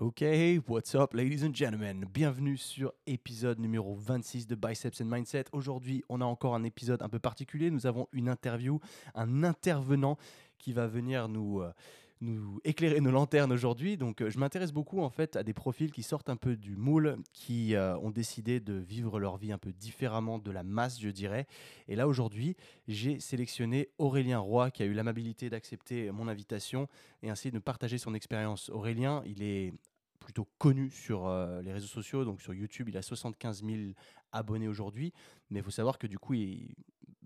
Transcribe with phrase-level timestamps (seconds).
[0.00, 0.22] Ok,
[0.68, 2.06] what's up, ladies and gentlemen?
[2.14, 5.46] Bienvenue sur épisode numéro 26 de Biceps and Mindset.
[5.50, 7.72] Aujourd'hui, on a encore un épisode un peu particulier.
[7.72, 8.78] Nous avons une interview,
[9.16, 10.16] un intervenant
[10.56, 11.72] qui va venir nous, euh,
[12.20, 13.96] nous éclairer nos lanternes aujourd'hui.
[13.96, 16.76] Donc, euh, je m'intéresse beaucoup en fait à des profils qui sortent un peu du
[16.76, 21.00] moule, qui euh, ont décidé de vivre leur vie un peu différemment de la masse,
[21.00, 21.46] je dirais.
[21.86, 22.56] Et là, aujourd'hui,
[22.86, 26.88] j'ai sélectionné Aurélien Roy, qui a eu l'amabilité d'accepter mon invitation
[27.22, 28.70] et ainsi de partager son expérience.
[28.70, 29.72] Aurélien, il est
[30.28, 33.78] plutôt connu sur euh, les réseaux sociaux, donc sur YouTube, il a 75 000
[34.32, 35.12] abonnés aujourd'hui,
[35.50, 36.74] mais il faut savoir que du coup, il,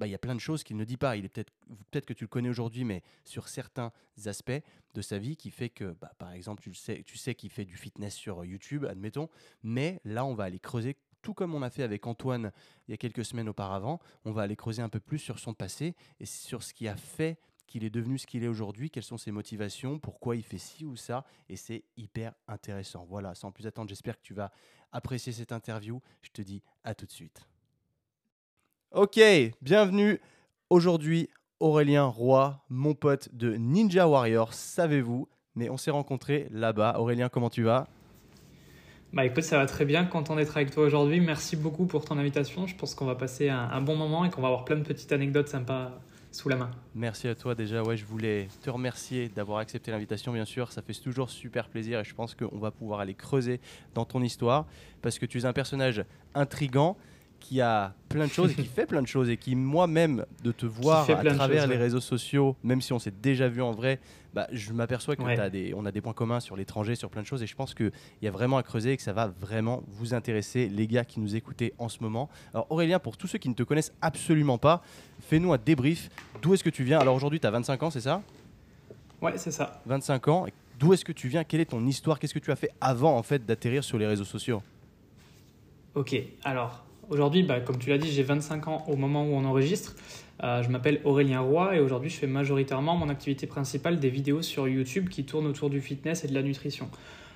[0.02, 1.16] bah, il y a plein de choses qu'il ne dit pas.
[1.16, 1.52] Il est peut-être
[1.92, 3.92] peut-être que tu le connais aujourd'hui, mais sur certains
[4.25, 4.51] aspects
[4.95, 7.65] de sa vie qui fait que, bah, par exemple, tu sais, tu sais qu'il fait
[7.65, 9.28] du fitness sur YouTube, admettons,
[9.62, 10.97] mais là, on va aller creuser.
[11.23, 12.51] Tout comme on a fait avec Antoine
[12.88, 15.55] il y a quelques semaines auparavant, on va aller creuser un peu plus sur son
[15.55, 19.05] passé et sur ce qui a fait qu'il est devenu ce qu'il est aujourd'hui, quelles
[19.05, 23.05] sont ses motivations, pourquoi il fait ci ou ça, et c'est hyper intéressant.
[23.05, 24.50] Voilà, sans plus attendre, j'espère que tu vas
[24.91, 26.03] apprécier cette interview.
[26.22, 27.52] Je te dis à tout de suite.
[28.95, 29.19] Ok,
[29.62, 30.21] bienvenue
[30.69, 36.97] aujourd'hui Aurélien Roy, mon pote de Ninja Warrior, savez-vous, mais on s'est rencontrés là-bas.
[36.99, 37.87] Aurélien, comment tu vas?
[39.15, 41.21] Bah écoute, ça va très bien, content d'être avec toi aujourd'hui.
[41.21, 42.67] Merci beaucoup pour ton invitation.
[42.67, 44.84] Je pense qu'on va passer un, un bon moment et qu'on va avoir plein de
[44.84, 45.99] petites anecdotes sympas
[46.31, 46.71] sous la main.
[46.95, 47.83] Merci à toi déjà.
[47.83, 50.71] Ouais, je voulais te remercier d'avoir accepté l'invitation, bien sûr.
[50.71, 53.59] Ça fait toujours super plaisir et je pense qu'on va pouvoir aller creuser
[53.95, 54.67] dans ton histoire
[55.01, 56.99] parce que tu es un personnage intrigant
[57.53, 60.53] qui a plein de choses et qui fait plein de choses et qui moi-même de
[60.53, 64.00] te voir à travers les réseaux sociaux, même si on s'est déjà vu en vrai,
[64.33, 67.20] bah, je m'aperçois qu'on a des, on a des points communs sur l'étranger, sur plein
[67.20, 69.27] de choses et je pense qu'il y a vraiment à creuser et que ça va
[69.27, 72.31] vraiment vous intéresser, les gars qui nous écoutez en ce moment.
[72.55, 74.83] Alors Aurélien, pour tous ceux qui ne te connaissent absolument pas,
[75.20, 76.09] fais-nous un débrief.
[76.41, 77.00] D'où est-ce que tu viens?
[77.00, 78.22] Alors aujourd'hui, tu as 25 ans, c'est ça?
[79.20, 79.83] Ouais, c'est ça.
[79.84, 80.47] 25 ans.
[80.78, 81.44] D'où est-ce que tu viens?
[81.44, 82.19] Quelle est ton histoire?
[82.19, 84.62] Qu'est-ce que tu as fait avant en fait d'atterrir sur les réseaux sociaux?
[85.94, 86.83] Ok, alors
[87.13, 89.95] Aujourd'hui, bah, comme tu l'as dit, j'ai 25 ans au moment où on enregistre.
[90.43, 94.41] Euh, je m'appelle Aurélien Roy et aujourd'hui, je fais majoritairement mon activité principale des vidéos
[94.41, 96.89] sur YouTube qui tournent autour du fitness et de la nutrition.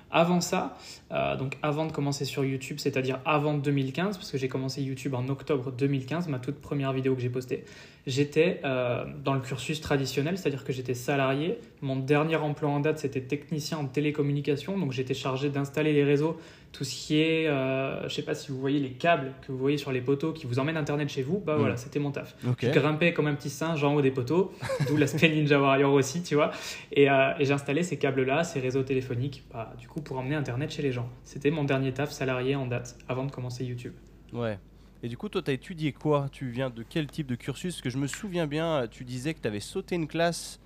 [0.09, 0.79] Avant ça,
[1.11, 5.13] euh, donc avant de commencer sur YouTube, c'est-à-dire avant 2015, parce que j'ai commencé YouTube
[5.13, 7.63] en octobre 2015, ma toute première vidéo que j'ai postée,
[8.07, 11.59] j'étais euh, dans le cursus traditionnel, c'est-à-dire que j'étais salarié.
[11.81, 16.39] Mon dernier emploi en date, c'était technicien en télécommunication, donc j'étais chargé d'installer les réseaux,
[16.71, 19.51] tout ce qui est, euh, je ne sais pas si vous voyez les câbles que
[19.51, 21.77] vous voyez sur les poteaux qui vous emmènent Internet chez vous, bah voilà, mm.
[21.77, 22.35] c'était mon taf.
[22.59, 24.53] Je grimpais comme un petit singe en haut des poteaux,
[24.87, 26.51] d'où l'aspect Ninja Warrior aussi, tu vois,
[26.93, 30.71] et, euh, et j'installais ces câbles-là, ces réseaux téléphoniques, bah, du coup pour emmener Internet
[30.71, 31.09] chez les gens.
[31.25, 33.93] C'était mon dernier taf salarié en date, avant de commencer YouTube.
[34.31, 34.57] Ouais.
[35.03, 36.27] Et du coup, toi, tu as étudié quoi?
[36.31, 37.75] Tu viens de quel type de cursus?
[37.75, 40.59] Parce que je me souviens bien, tu disais que tu avais sauté une classe,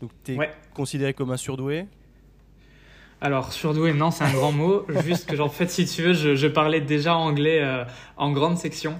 [0.00, 1.86] donc tu es considéré comme un surdoué?
[3.24, 4.84] Alors, surdoué, non, c'est un grand mot.
[5.02, 7.84] Juste que, en fait, si tu veux, je, parlais déjà anglais euh,
[8.18, 8.98] en grande section,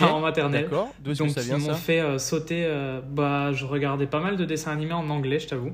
[0.00, 0.62] en maternelle.
[0.62, 0.94] D'accord.
[1.00, 2.64] Donc, ça vient, ils m'ont fait euh, sauter.
[2.64, 5.72] Euh, bah, je regardais pas mal de dessins animés en anglais, je t'avoue.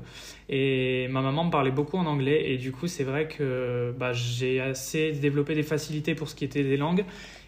[0.49, 2.51] Et ma maman me parlait beaucoup en anglais.
[2.51, 6.43] Et du coup, c'est vrai que bah, j'ai assez développé des facilités pour ce qui
[6.43, 7.05] était des langues.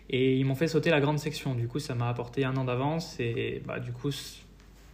[0.09, 1.55] Et ils m'ont fait sauter la grande section.
[1.55, 3.15] Du coup, ça m'a apporté un an d'avance.
[3.19, 4.11] Et bah, du coup,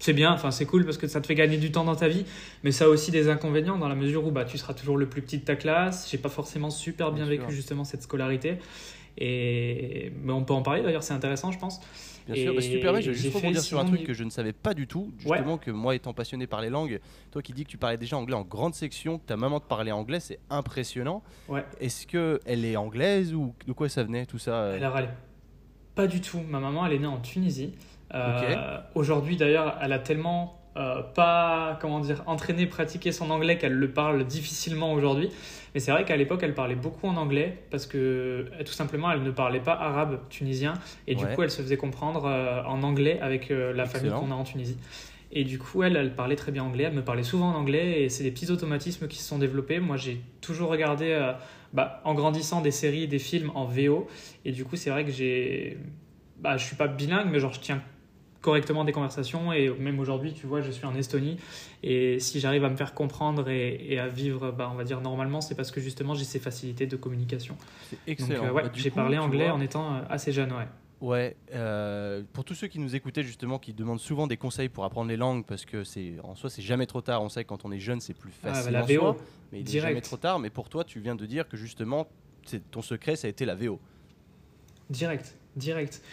[0.02, 2.08] c'est bien, enfin c'est cool parce que ça te fait gagner du temps dans ta
[2.08, 2.26] vie,
[2.64, 5.08] mais ça a aussi des inconvénients dans la mesure où bah, tu seras toujours le
[5.08, 6.10] plus petit de ta classe.
[6.10, 8.58] J'ai pas forcément super bien, vécu justement cette scolarité,
[9.18, 11.82] et mais on peut en parler d'ailleurs, c'est intéressant, je pense.
[12.32, 14.24] Bien sûr, bah, si tu permets, je vais juste rebondir sur un truc que je
[14.24, 15.12] ne savais pas du tout.
[15.18, 17.00] Justement, que moi étant passionné par les langues,
[17.32, 19.68] toi qui dis que tu parlais déjà anglais en grande section, que ta maman te
[19.68, 21.24] parlait anglais, c'est impressionnant.
[21.48, 21.66] Ouais.
[21.80, 25.10] Est-ce qu'elle est anglaise ou de quoi ça venait tout ça euh Alors, elle,
[25.96, 26.40] pas du tout.
[26.50, 27.74] Ma maman, elle est née en Tunisie.
[28.14, 33.74] Euh, aujourd'hui, d'ailleurs, elle a tellement euh, pas, comment dire, entraîné, pratiqué son anglais qu'elle
[33.74, 35.30] le parle difficilement aujourd'hui.
[35.74, 39.12] Mais c'est vrai qu'à l'époque, elle parlait beaucoup en anglais parce que euh, tout simplement,
[39.12, 40.74] elle ne parlait pas arabe tunisien
[41.08, 42.26] et du coup, elle se faisait comprendre
[42.68, 44.78] en anglais avec la famille qu'on a en Tunisie.
[45.34, 48.04] Et du coup, elle, elle parlait très bien anglais, elle me parlait souvent en anglais
[48.04, 49.80] et c'est des petits automatismes qui se sont développés.
[49.80, 51.34] Moi, j'ai toujours regardé,
[51.74, 54.08] bah, en grandissant, des séries, des films en VO
[54.44, 55.78] et du coup, c'est vrai que j'ai.
[56.40, 57.82] Bah, je suis pas bilingue, mais genre, je tiens
[58.42, 59.54] correctement des conversations.
[59.54, 61.38] Et même aujourd'hui tu vois je suis en Estonie.
[61.84, 65.42] Et si j'arrive à me faire comprendre et, à vivre bah, on va dire normalement
[65.42, 67.56] c'est parce que justement j'ai ces facilités de communication.
[67.90, 68.42] C'est excellent.
[68.42, 70.68] Donc, euh, ouais, j'ai parlé anglais en étant euh, assez jeune ouais.
[71.02, 74.86] Ouais, euh, pour tous ceux qui nous écoutaient justement, qui demandent souvent des conseils pour
[74.86, 77.24] apprendre les langues, parce que c'est en soi c'est jamais trop tard.
[77.24, 79.18] On sait que quand on est jeune c'est plus ah, facile la VO,
[79.52, 80.38] mais il n'est jamais trop tard.
[80.38, 82.08] Mais pour toi, tu viens de dire que justement
[82.70, 83.80] ton secret ça a été la VO.
[84.92, 86.04] Direct, direct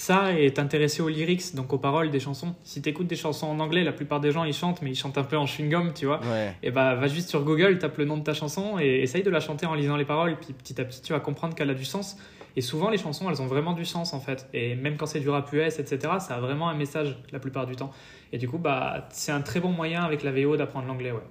[0.00, 2.54] Ça et t'intéresser aux lyrics, donc aux paroles des chansons.
[2.62, 5.18] Si t'écoutes des chansons en anglais, la plupart des gens ils chantent, mais ils chantent
[5.18, 6.20] un peu en chewing-gum, tu vois.
[6.20, 6.54] Ouais.
[6.62, 9.28] Et bah va juste sur Google, tape le nom de ta chanson et essaye de
[9.28, 10.38] la chanter en lisant les paroles.
[10.40, 12.16] Puis petit à petit, tu vas comprendre qu'elle a du sens.
[12.54, 14.48] Et souvent, les chansons, elles ont vraiment du sens en fait.
[14.54, 17.66] Et même quand c'est du rap US, etc., ça a vraiment un message la plupart
[17.66, 17.90] du temps.
[18.32, 21.26] Et du coup, bah, c'est un très bon moyen avec la VO d'apprendre l'anglais, ouais.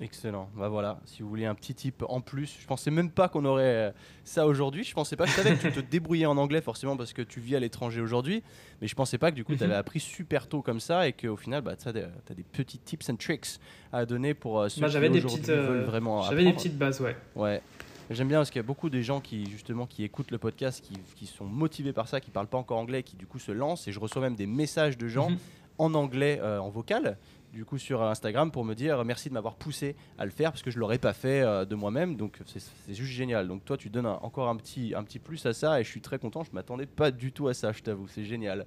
[0.00, 0.50] Excellent.
[0.54, 3.44] Bah voilà, si vous voulez un petit tip en plus, je pensais même pas qu'on
[3.46, 3.90] aurait euh,
[4.24, 4.84] ça aujourd'hui.
[4.84, 7.40] Je pensais pas, je savais que tu te débrouillais en anglais forcément parce que tu
[7.40, 8.42] vis à l'étranger aujourd'hui,
[8.82, 9.58] mais je pensais pas que du coup Mhm.
[9.58, 12.78] tu avais appris super tôt comme ça et qu'au final bah, tu as, des petits
[12.78, 13.58] tips and tricks
[13.90, 16.52] à donner pour euh, ceux Bah, qui des aujourd'hui petites, euh, veulent vraiment J'avais des
[16.52, 17.16] petites bases, ouais.
[17.34, 17.62] Ouais.
[18.10, 20.84] J'aime bien parce qu'il y a beaucoup de gens qui justement qui écoutent le podcast,
[20.84, 23.50] qui, qui sont motivés par ça, qui parlent pas encore anglais, qui du coup se
[23.50, 25.38] lancent et je reçois même des messages de gens Mhm.
[25.78, 27.16] en anglais euh, en vocal
[27.56, 30.62] du coup sur Instagram pour me dire merci de m'avoir poussé à le faire parce
[30.62, 33.88] que je l'aurais pas fait euh, de moi-même donc c'est juste génial donc toi tu
[33.88, 36.50] donnes encore un petit un petit plus à ça et je suis très content je
[36.52, 38.66] m'attendais pas du tout à ça je t'avoue c'est génial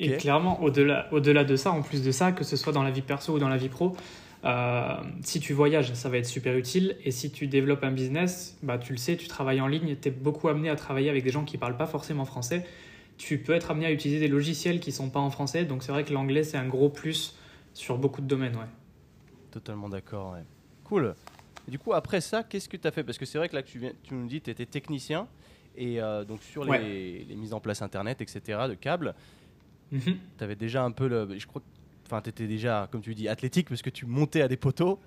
[0.00, 2.82] Et clairement, au-delà au -delà de ça, en plus de ça, que ce soit dans
[2.82, 3.94] la vie perso ou dans la vie pro,
[4.44, 6.96] euh, si tu voyages, ça va être super utile.
[7.04, 10.08] Et si tu développes un business, bah, tu le sais, tu travailles en ligne, tu
[10.08, 12.64] es beaucoup amené à travailler avec des gens qui parlent pas forcément français.
[13.18, 15.64] Tu peux être amené à utiliser des logiciels qui sont pas en français.
[15.64, 17.36] Donc c'est vrai que l'anglais, c'est un gros plus
[17.74, 18.56] sur beaucoup de domaines.
[18.56, 18.66] Ouais.
[19.50, 20.44] totalement d'accord ouais.
[20.84, 21.14] cool
[21.68, 23.04] du coup après ça qu'est-ce que tu as fait?
[23.04, 25.28] Parce que c'est vrai que là que tu, viens, tu nous dis tu étais technicien
[25.76, 27.26] et euh, donc sur les, Ouais.
[27.28, 29.14] les mises en place internet etc de câbles
[29.92, 30.16] Mhm.
[30.38, 31.66] tu avais déjà un peu le je crois que-
[32.06, 34.98] enfin tu étais déjà comme tu dis athlétique parce que tu montais à des poteaux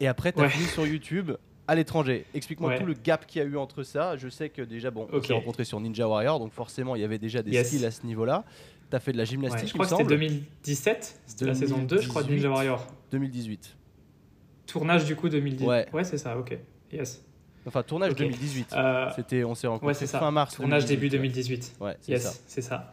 [0.00, 0.50] et après tu as Ouais.
[0.50, 1.32] sur YouTube
[1.68, 2.26] à l'étranger.
[2.34, 2.78] Explique-moi Ouais.
[2.80, 4.16] tout le gap qu'il y a eu entre ça.
[4.16, 5.26] Je sais que déjà bon, on Ok.
[5.26, 7.68] s'est rencontré sur Ninja Warrior donc forcément il y avait déjà des Yes.
[7.68, 8.44] skills à ce niveau-là.
[8.90, 10.10] Tu as fait de la Ouais, gymnastique, je crois que c'était semble.
[10.18, 12.34] 2017, c'était la saison 2, je crois, de 2018.
[12.48, 12.86] Ninja Warrior.
[13.12, 13.76] 2018.
[14.66, 15.64] Tournage du coup 2010.
[15.64, 15.86] Ouais.
[16.04, 16.56] c'est ça, ok.
[16.92, 17.24] Yes.
[17.66, 18.18] Enfin tournage Ok.
[18.18, 18.72] 2018.
[18.72, 20.18] Euh, C'était on s'est rencontrés ouais, ça.
[20.18, 21.28] fin mars Tournage 2018, début ouais.
[21.28, 21.76] 2018.
[21.80, 22.32] Ouais, c'est Yes, ça.
[22.46, 22.92] c'est ça.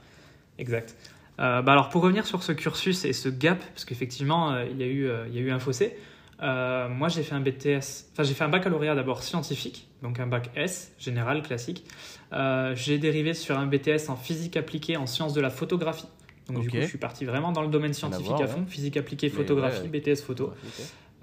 [0.59, 0.95] Exact.
[1.39, 4.77] Euh, bah alors pour revenir sur ce cursus et ce gap, parce qu'effectivement euh, il
[4.77, 5.97] y a eu il y a eu un fossé.
[6.41, 10.49] moi j'ai fait un BTS, enfin j'ai fait un baccalauréat d'abord scientifique, donc un bac
[10.55, 11.85] S général classique.
[12.33, 16.07] Euh, j'ai dérivé sur un BTS en physique appliquée en sciences de la photographie.
[16.47, 18.95] Donc du coup je suis parti vraiment dans le domaine scientifique voir, à fond, physique
[18.97, 20.53] appliquée, photographie, ouais, BTS photo.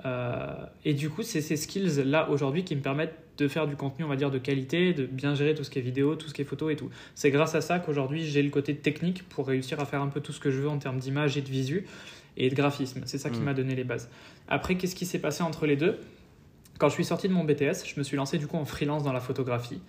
[0.05, 0.53] Euh,
[0.85, 4.09] et du coup, c'est ces skills-là aujourd'hui qui me permettent de faire du contenu, on
[4.09, 6.43] va dire, de qualité, de bien gérer tout ce qui est vidéo, tout ce qui
[6.43, 6.91] est photo et tout.
[7.15, 10.21] C'est grâce à ça qu'aujourd'hui, j'ai le côté technique pour réussir à faire un peu
[10.21, 11.87] tout ce que je veux en termes d'image et de visu
[12.37, 13.03] et de graphisme.
[13.07, 13.45] C'est ça qui Mm.
[13.45, 14.11] m'a donné les bases.
[14.49, 15.99] Après, qu'est-ce qui s'est passé entre les deux?
[16.79, 19.05] Quand je suis sorti de mon BTS, je me suis lancé du coup en freelance
[19.05, 19.81] dans la photographie.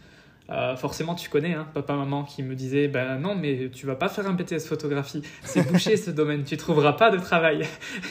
[0.49, 3.95] Euh, forcément, tu connais, hein, papa, maman qui me disait Ben non, mais tu vas
[3.95, 7.63] pas faire un BTS photographie, c'est bouché ce domaine, tu trouveras pas de travail.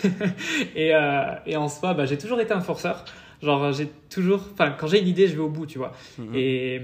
[0.74, 3.04] et, euh, et en soi, bah, j'ai toujours été un forceur.
[3.42, 4.48] Genre, j'ai toujours.
[4.52, 5.92] Enfin, quand j'ai une idée, je vais au bout, tu vois.
[6.18, 6.34] Mhm.
[6.34, 6.82] Et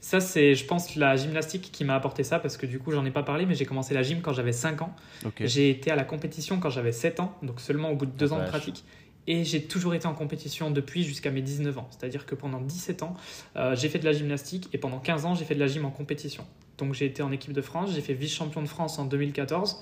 [0.00, 3.04] ça, c'est, je pense, la gymnastique qui m'a apporté ça, parce que du coup, j'en
[3.06, 4.94] ai pas parlé, mais j'ai commencé la gym quand j'avais 5 ans.
[5.40, 8.28] J'ai été à la compétition quand j'avais 7 ans, donc seulement au bout de 2
[8.30, 8.84] Ah, ans de pratique.
[9.26, 11.88] Et j'ai toujours été en compétition depuis jusqu'à mes 19 ans.
[11.90, 13.14] C'est-à-dire que pendant 17 ans,
[13.56, 15.84] euh, j'ai fait de la gymnastique et pendant 15 ans, j'ai fait de la gym
[15.84, 16.44] en compétition.
[16.78, 19.80] Donc j'ai été en équipe de France, j'ai fait vice-champion de France en 2014.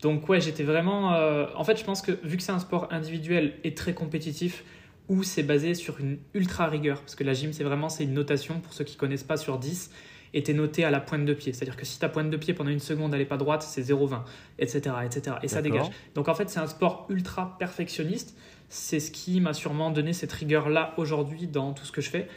[0.00, 1.12] Donc ouais, j'étais vraiment...
[1.14, 4.64] euh, En fait, je pense que vu que c'est un sport individuel et très compétitif,
[5.08, 8.14] où c'est basé sur une ultra rigueur, parce que la gym, c'est vraiment c'est une
[8.14, 9.90] notation, pour ceux qui connaissent pas, sur 10,
[10.34, 11.52] et t'es noté à la pointe de pied.
[11.52, 13.80] C'est-à-dire que si ta pointe de pied pendant une seconde, elle n'est pas droite, c'est
[13.80, 14.20] 0,20,
[14.58, 15.36] etc., etc.
[15.42, 15.86] Et ça dégage.
[16.14, 18.36] Donc en fait, c'est un sport ultra perfectionniste.
[18.68, 22.28] C'est ce qui m'a sûrement donné cette rigueur-là aujourd'hui dans tout ce que je fais.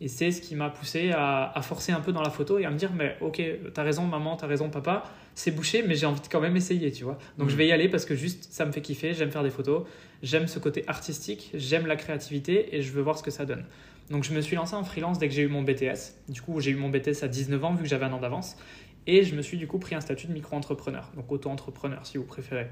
[0.00, 2.64] Et c'est ce qui m'a poussé à, à forcer un peu dans la photo et
[2.64, 3.42] à me dire, mais ok,
[3.74, 5.02] t'as raison maman, t'as raison papa,
[5.34, 7.18] c'est bouché, mais j'ai envie de quand même essayer, tu vois.
[7.36, 7.50] Donc Mhm.
[7.52, 9.86] je vais y aller parce que juste ça me fait kiffer, j'aime faire des photos,
[10.22, 13.64] j'aime ce côté artistique, j'aime la créativité et je veux voir ce que ça donne.
[14.10, 16.14] Donc je me suis lancé en freelance dès que j'ai eu mon BTS.
[16.28, 18.56] Du coup, j'ai eu mon BTS à 19 ans vu que j'avais un an d'avance.
[19.08, 22.24] Et je me suis du coup pris un statut de micro-entrepreneur, donc auto-entrepreneur si vous
[22.24, 22.68] préférez.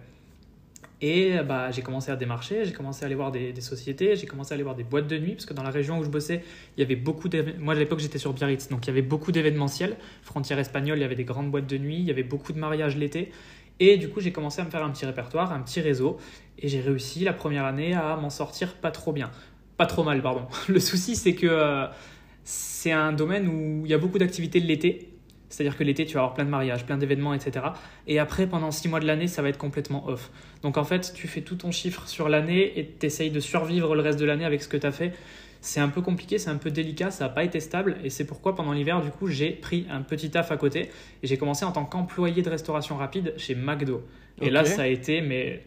[1.03, 4.27] Et bah, j'ai commencé à démarcher, j'ai commencé à aller voir des, des sociétés, j'ai
[4.27, 6.09] commencé à aller voir des boîtes de nuit, parce que dans la région où je
[6.09, 6.43] bossais,
[6.77, 7.65] il y avait beaucoup d'événements.
[7.65, 9.97] Moi, à l'époque, j'étais sur Biarritz, donc il y avait beaucoup d'événementiels.
[10.23, 12.59] Frontière espagnole, il y avait des grandes boîtes de nuit, il y avait beaucoup de
[12.59, 13.31] mariages l'été.
[13.79, 16.17] Et du coup, j'ai commencé à me faire un petit répertoire, un petit réseau.
[16.59, 19.31] Et j'ai réussi la première année à m'en sortir pas trop bien.
[19.77, 20.47] Pas trop mal, pardon.
[20.69, 21.87] Le souci, c'est que euh,
[22.45, 25.13] c'est un domaine où il y a beaucoup d'activités l'été.
[25.49, 27.67] C'est-à-dire que l'été, tu vas avoir plein de mariages, plein d'événements, etc.
[28.07, 30.31] Et après, pendant six mois de l'année, ça va être complètement off.
[30.67, 33.95] Donc en fait, tu fais tout ton chiffre sur l'année et tu essayes de survivre
[33.95, 35.13] le reste de l'année avec ce que tu as fait.
[35.61, 37.99] C'est un peu compliqué, c'est un peu délicat, ça n'a pas été stable.
[38.03, 40.91] Et c'est pourquoi pendant l'hiver, du coup, j'ai pris un petit taf à côté.
[41.23, 44.03] Et j'ai commencé en tant qu'employé de restauration rapide chez McDo.
[44.41, 45.63] Et là, ça a été, mais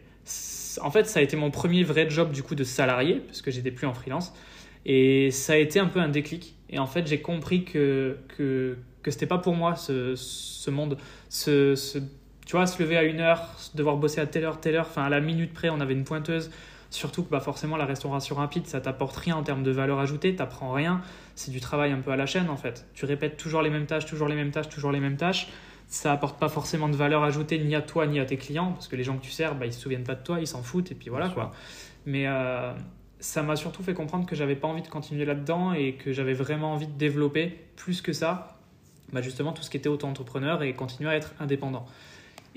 [0.82, 3.52] en fait, ça a été mon premier vrai job du coup de salarié, parce que
[3.52, 4.34] j'étais plus en freelance.
[4.86, 6.56] Et ça a été un peu un déclic.
[6.70, 10.98] Et en fait, j'ai compris que, que, que c'était pas pour moi ce, ce monde.
[11.30, 12.00] Ce, ce-
[12.50, 15.04] tu vois, se lever à une heure, devoir bosser à telle heure, telle heure, enfin
[15.04, 16.50] à la minute près, on avait une pointeuse.
[16.90, 20.36] Surtout que bah, forcément, la restauration rapide, ça t'apporte rien en termes de valeur ajoutée,
[20.36, 21.02] t'apprends rien.
[21.36, 22.88] C'est du travail un peu à la chaîne en fait.
[22.96, 25.50] Tu répètes toujours les mêmes tâches, toujours les mêmes tâches, toujours les mêmes tâches.
[25.90, 28.88] Ça apporte pas forcément de valeur ajoutée ni à toi ni à tes clients, parce
[28.88, 30.64] que les gens que tu sers, bah, ils se souviennent pas de toi, ils s'en
[30.64, 31.52] foutent, et puis voilà quoi.
[32.08, 32.74] Mais euh,
[33.20, 36.34] ça m'a surtout fait comprendre que j'avais pas envie de continuer là-dedans et que j'avais
[36.34, 38.58] vraiment envie de développer plus que ça,
[39.14, 41.86] bah, justement tout ce qui était auto-entrepreneur et continuer à être indépendant.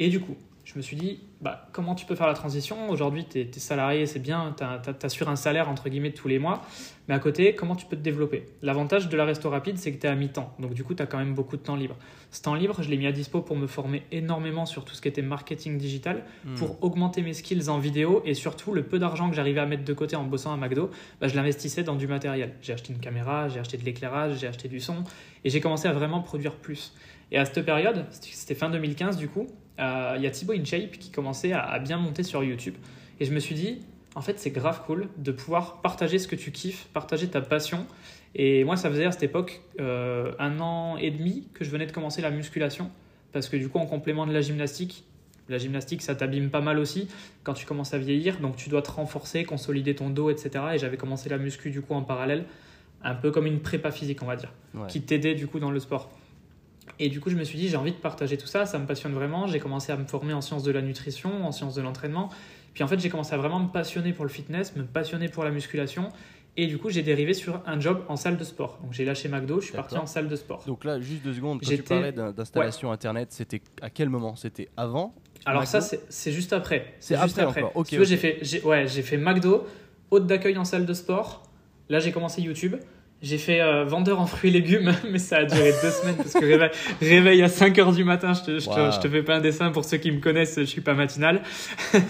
[0.03, 2.91] Et du coup, je me suis dit, bah, comment tu peux faire la transition?
[2.91, 6.63] Aujourd'hui, tu es, salarié, c'est bien, tu assures un salaire entre guillemets tous les mois,
[7.07, 8.47] mais à côté, comment tu peux te développer?
[8.63, 11.05] L'avantage de la resto rapide, c'est que tu es à mi-temps, donc du coup, tu
[11.05, 11.95] as quand même beaucoup de temps libre.
[12.33, 15.03] Ce temps libre, je l'ai mis à dispo pour me former énormément sur tout ce
[15.03, 16.57] qui était marketing digital, Hmm.
[16.57, 19.85] pour augmenter mes skills en vidéo et surtout le peu d'argent que j'arrivais à mettre
[19.85, 20.91] de côté en bossant à McDo,
[21.21, 22.55] bah, je l'investissais dans du matériel.
[22.61, 25.05] J'ai acheté une caméra, j'ai acheté de l'éclairage, j'ai acheté du son
[25.45, 26.93] et j'ai commencé à vraiment produire plus.
[27.31, 29.47] Et à cette période, c'était fin 2015 du coup,
[29.79, 32.75] il y a Thibaut InShape qui commençait à, à bien monter sur YouTube.
[33.21, 33.81] Et je me suis dit,
[34.15, 37.87] en fait, c'est grave cool de pouvoir partager ce que tu kiffes, partager ta passion.
[38.35, 41.87] Et moi, ça faisait à cette époque euh, un an et demi que je venais
[41.87, 42.91] de commencer la musculation.
[43.33, 45.05] Parce que du coup, en complément de la gymnastique,
[45.49, 47.09] la gymnastique, ça t'abîme pas mal aussi
[47.43, 48.39] quand tu commences à vieillir.
[48.41, 50.51] Donc, tu dois te renforcer, consolider ton dos, etc.
[50.75, 52.45] Et j'avais commencé la muscu du coup en parallèle,
[53.03, 54.87] un peu comme une prépa physique, on va dire, Ouais.
[54.89, 56.11] qui t'aidait du coup dans le sport.
[56.99, 58.87] Et du coup, je me suis dit, j'ai envie de partager tout ça, ça me
[58.87, 59.47] passionne vraiment.
[59.47, 62.29] J'ai commencé à me former en sciences de la nutrition, en sciences de l'entraînement.
[62.75, 65.45] Puis en fait, j'ai commencé à vraiment me passionner pour le fitness, me passionner pour
[65.45, 66.09] la musculation.
[66.57, 68.79] Et du coup, j'ai dérivé sur un job en salle de sport.
[68.83, 70.65] Donc j'ai lâché McDo, je suis parti en salle de sport.
[70.67, 74.37] Donc là, juste deux secondes, quand tu parlais d'in- d'installation internet, c'était à quel moment?
[74.37, 75.15] C'était avant
[75.47, 76.95] Alors ça, McDo c'est c'est juste après.
[77.01, 78.09] C'est juste après encore, ok, Si tu veux, ok.
[78.09, 79.67] j'ai fait, ouais, j'ai fait McDo,
[80.11, 81.43] hôte d'accueil en salle de sport.
[81.89, 82.77] Là, j'ai commencé YouTube.
[83.23, 86.33] J'ai fait euh, vendeur en fruits et légumes, mais ça a duré deux semaines parce
[86.33, 89.23] que réveil, réveil à 5 heures du matin, je te, je, te, je te fais
[89.23, 91.43] pas un dessin pour ceux qui me connaissent, je suis pas matinal.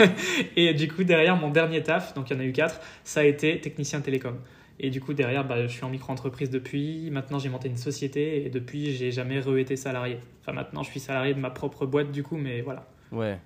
[0.57, 3.21] et du coup, derrière mon dernier taf, donc il y en a eu quatre, ça
[3.21, 4.39] a été technicien télécom.
[4.81, 7.11] Et du coup, derrière, bah, je suis en micro-entreprise depuis.
[7.11, 10.19] Maintenant, j'ai monté une société et depuis, j'ai jamais re-été salarié.
[10.41, 12.87] Enfin, maintenant, je suis salarié de ma propre boîte, du coup, mais voilà.
[13.13, 13.39] Ouais.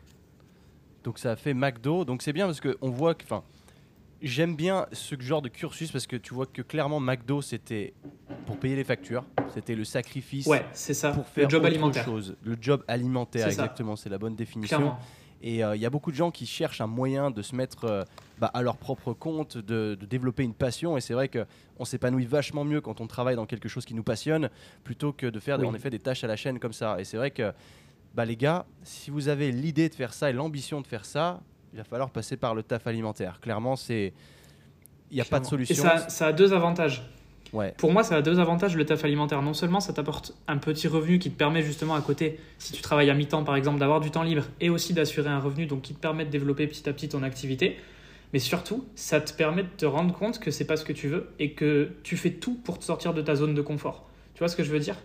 [1.04, 2.04] Donc ça a fait McDo.
[2.04, 3.24] Donc c'est bien parce qu'on voit que.
[3.24, 3.44] Enfin,
[4.22, 7.94] j'aime bien ce genre de cursus parce que tu vois que clairement McDo c'était
[8.46, 9.24] pour payer les factures.
[9.54, 11.12] C'était le sacrifice Ouais, c'est ça.
[11.12, 12.04] pour faire le job autre alimentaire.
[12.04, 12.36] chose.
[12.42, 13.96] Le job alimentaire, exactement.
[13.96, 14.76] C'est la bonne définition.
[14.78, 14.98] Clairement.
[15.42, 17.84] Et euh, il y a beaucoup de gens qui cherchent un moyen de se mettre
[17.84, 18.02] euh,
[18.38, 20.96] bah, à leur propre compte, de, de développer une passion.
[20.96, 24.02] Et c'est vrai qu'on s'épanouit vachement mieux quand on travaille dans quelque chose qui nous
[24.02, 24.48] passionne
[24.82, 25.66] plutôt que de faire Oui.
[25.66, 26.96] en effet des tâches à la chaîne comme ça.
[26.98, 27.52] Et c'est vrai que
[28.14, 31.42] bah, les gars, si vous avez l'idée de faire ça et l'ambition de faire ça,
[31.76, 33.38] il va falloir passer par le taf alimentaire.
[33.40, 34.14] Clairement, c'est
[35.10, 35.74] il n'y a pas de solution.
[35.74, 37.02] Et ça, ça a deux avantages.
[37.52, 37.74] Ouais.
[37.76, 39.42] Pour moi, ça a deux avantages le taf alimentaire.
[39.42, 42.80] Non seulement ça t'apporte un petit revenu qui te permet justement à côté, si tu
[42.80, 45.82] travailles à mi-temps par exemple, d'avoir du temps libre et aussi d'assurer un revenu donc
[45.82, 47.76] qui te permet de développer petit à petit ton activité.
[48.32, 51.08] Mais surtout, ça te permet de te rendre compte que c'est pas ce que tu
[51.08, 54.08] veux et que tu fais tout pour te sortir de ta zone de confort.
[54.34, 54.96] Tu vois ce que je veux dire?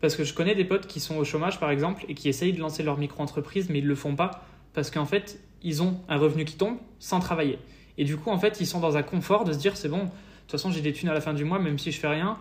[0.00, 2.52] Parce que je connais des potes qui sont au chômage par exemple et qui essayent
[2.52, 6.16] de lancer leur micro-entreprise mais ils le font pas parce qu'en fait, ils ont un
[6.18, 7.58] revenu qui tombe sans travailler.
[7.98, 10.04] Et du coup, en fait, ils sont dans un confort de se dire c'est bon,
[10.04, 10.10] de
[10.42, 12.38] toute façon, j'ai des thunes à la fin du mois, même si je fais rien.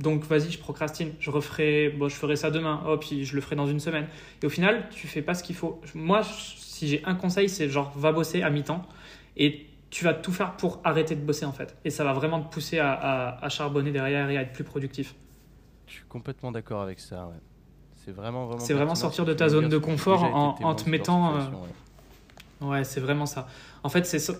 [0.00, 1.12] Donc vas-y, je procrastine.
[1.20, 2.82] Je referai, bon, je ferai ça demain.
[2.88, 4.06] Oh, puis je le ferai dans une semaine.
[4.42, 5.80] Et au final, tu fais pas ce qu'il faut.
[5.94, 8.82] Moi, si j'ai un conseil, c'est genre va bosser à mi-temps
[9.36, 11.76] et tu vas tout faire pour arrêter de bosser en fait.
[11.84, 14.64] Et ça va vraiment te pousser à, à- à charbonner derrière et à être plus
[14.64, 15.14] productif.
[15.86, 17.26] Je suis complètement d'accord avec ça.
[17.28, 17.36] ouais.
[18.04, 18.60] C'est vraiment, vraiment.
[18.60, 21.38] C'est vraiment pertinent sortir de ta zone de confort en- te mettant, euh,
[22.62, 22.68] ouais.
[22.78, 23.46] Ouais, c'est vraiment ça.
[23.82, 24.34] En fait, c'est so-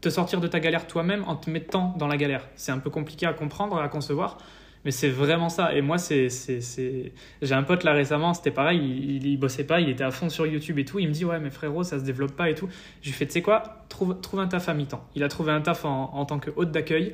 [0.00, 2.46] te sortir de ta galère toi-même en te mettant dans la galère.
[2.56, 4.38] C'est un peu compliqué à comprendre, à concevoir,
[4.84, 5.74] mais c'est vraiment ça.
[5.74, 9.36] Et moi, c'est, c'est, c'est- j'ai un pote là récemment, c'était pareil, il, il, il
[9.38, 10.98] bossait pas, il était à fond sur YouTube et tout.
[10.98, 12.68] Il me dit, ouais, mais frérot, ça se développe pas et tout.
[13.02, 15.04] Je lui fais, tu sais quoi, trouve, trouve un taf à mi-temps.
[15.14, 17.12] Il a trouvé un taf en, en tant que hôte d'accueil.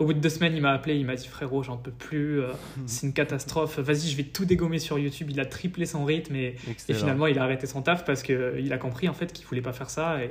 [0.00, 2.40] Au bout de deux semaines, il m'a appelé, il m'a dit, frérot, j'en peux plus,
[2.40, 2.52] euh,
[2.86, 5.28] c'est une catastrophe, vas-y, je vais tout dégommer sur YouTube.
[5.30, 6.56] Il a triplé son rythme et,
[6.88, 9.74] finalement, il a arrêté son taf parce qu'il a compris en fait qu'il voulait pas
[9.74, 10.24] faire ça.
[10.24, 10.30] Et,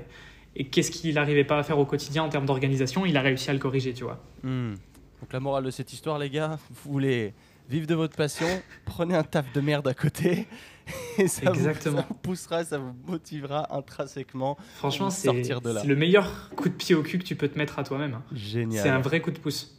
[0.56, 3.50] et qu'est-ce qu'il n'arrivait pas à faire au quotidien en termes d'organisation, il a réussi
[3.50, 4.20] à le corriger, tu vois.
[4.44, 4.74] Hmm.
[5.22, 7.34] Donc la morale de cette histoire, les gars, vous voulez
[7.70, 8.48] vivre de votre passion,
[8.86, 10.48] prenez un taf de merde à côté.
[11.20, 11.98] Et ça, vous- Exactement.
[12.02, 14.58] ça vous poussera, ça vous motivera intrinsèquement.
[14.76, 15.82] Franchement, c'est sortir de là.
[15.82, 18.16] c'est le meilleur coup de pied au cul que tu peux te mettre à toi-même.
[18.16, 18.24] hein.
[18.34, 18.82] Génial.
[18.84, 19.76] C'est un vrai coup de pouce.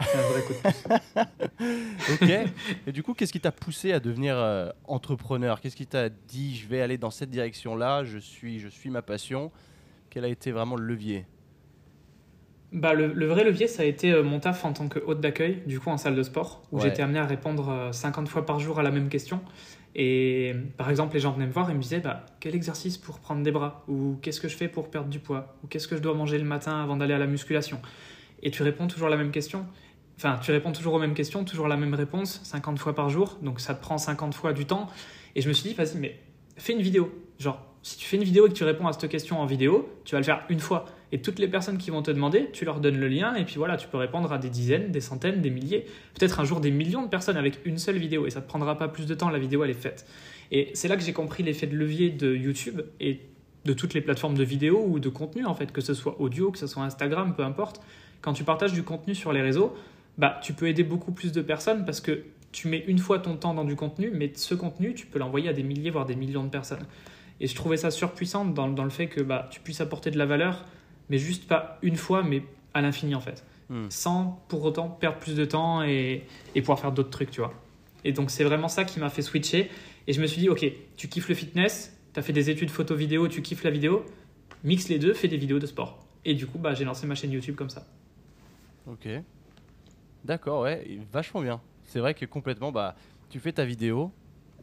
[0.00, 0.84] C'est un vrai coup de pouce.
[2.20, 2.30] Ok.
[2.86, 5.60] Et du coup, qu'est-ce qui t'a poussé à devenir euh, entrepreneur?
[5.60, 9.02] Qu'est-ce qui t'a dit je vais aller dans cette direction-là Je suis, je suis ma
[9.02, 9.52] passion?
[10.10, 11.26] Quel a été vraiment le levier?
[12.74, 15.20] Bah, le, le vrai levier, ça a été euh, mon taf en tant que hôte
[15.20, 16.82] d'accueil, du coup en salle de sport, où Ouais.
[16.82, 19.40] j'étais amené à répondre euh, 50 fois par jour à la même question.
[19.96, 23.20] Et par exemple, les gens venaient me voir et me disaient bah, quel exercice pour
[23.20, 23.84] prendre des bras?
[23.88, 25.56] Ou qu'est-ce que je fais pour perdre du poids?
[25.62, 27.80] Ou qu'est-ce que je dois manger le matin avant d'aller à la musculation?
[28.42, 29.64] Et tu réponds toujours la même question.
[30.16, 33.38] Enfin, tu réponds toujours aux mêmes questions, toujours la même réponse, 50 fois par jour.
[33.42, 34.88] Donc ça te prend 50 fois du temps.
[35.36, 36.18] Et je me suis dit, vas-y, mais
[36.56, 37.12] fais une vidéo.
[37.38, 39.88] Genre, si tu fais une vidéo et que tu réponds à cette question en vidéo,
[40.04, 40.86] tu vas le faire une fois.
[41.12, 43.56] Et toutes les personnes qui vont te demander, tu leur donnes le lien et puis
[43.56, 45.86] voilà, tu peux répondre à des dizaines, des centaines, des milliers,
[46.18, 48.76] peut-être un jour des millions de personnes avec une seule vidéo et ça te prendra
[48.78, 50.06] pas plus de temps, la vidéo elle est faite.
[50.50, 53.20] Et c'est là que j'ai compris l'effet de levier de YouTube et
[53.64, 56.50] de toutes les plateformes de vidéo ou de contenu en fait, que ce soit audio,
[56.50, 57.80] que ce soit Instagram, peu importe.
[58.20, 59.74] Quand tu partages du contenu sur les réseaux,
[60.18, 63.36] bah tu peux aider beaucoup plus de personnes parce que tu mets une fois ton
[63.36, 66.14] temps dans du contenu, mais ce contenu, tu peux l'envoyer à des milliers, voire des
[66.14, 66.86] millions de personnes.
[67.40, 70.18] Et je trouvais ça surpuissant dans, dans le fait que bah, tu puisses apporter de
[70.18, 70.64] la valeur,
[71.08, 72.42] mais juste pas une fois, mais
[72.72, 73.44] à l'infini en fait.
[73.68, 73.86] Hmm.
[73.88, 77.54] Sans pour autant perdre plus de temps et, et pouvoir faire d'autres trucs, tu vois.
[78.04, 79.70] Et donc c'est vraiment ça qui m'a fait switcher.
[80.06, 80.64] Et je me suis dit, ok,
[80.96, 84.04] tu kiffes le fitness, tu as fait des études photo-vidéo, tu kiffes la vidéo,
[84.62, 85.98] mixe les deux, fais des vidéos de sport.
[86.24, 87.86] Et du coup, bah, j'ai lancé ma chaîne YouTube comme ça.
[88.86, 89.08] Ok.
[90.24, 91.60] D'accord, ouais, vachement bien.
[91.84, 92.96] C'est vrai que complètement, bah,
[93.30, 94.10] tu fais ta vidéo,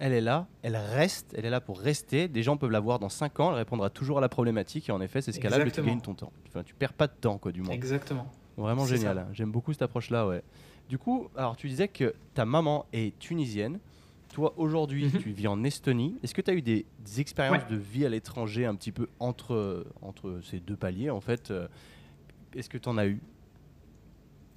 [0.02, 2.28] elle est là, elle reste, elle est là pour rester.
[2.28, 4.92] Des gens peuvent la voir dans 5 ans, elle répondra toujours à la problématique et
[4.92, 6.34] en effet, c'est scalable et tu gagnes ton temps.
[6.48, 7.74] Enfin, tu perds pas de temps, quoi, du moins.
[7.74, 8.30] Exactement.
[8.58, 9.18] Vraiment génial.
[9.20, 9.28] hein.
[9.32, 10.42] J'aime beaucoup cette approche-là, ouais.
[10.90, 13.80] Du coup, alors tu disais que ta maman est tunisienne.
[14.34, 15.22] Toi, aujourd'hui, Mhm.
[15.22, 16.18] tu vis en Estonie.
[16.24, 19.08] Est-ce que tu as eu des, des expériences de vie à l'étranger un petit peu
[19.20, 21.68] entre, entre ces deux paliers, en fait euh,
[22.56, 23.20] Est-ce que tu en as eu?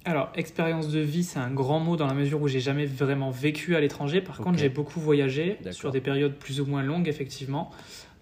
[0.05, 3.31] Alors, expérience de vie, c'est un grand mot dans la mesure où j'ai jamais vraiment
[3.31, 4.21] vécu à l'étranger.
[4.21, 7.71] Par contre, j'ai beaucoup voyagé sur des périodes plus ou moins longues, effectivement.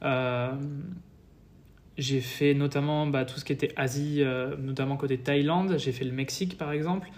[0.02, 0.52] Euh,
[1.98, 5.76] j'ai fait notamment bah, tout ce qui était Asie, euh, notamment côté Thaïlande.
[5.78, 7.10] J'ai fait le Mexique, par exemple.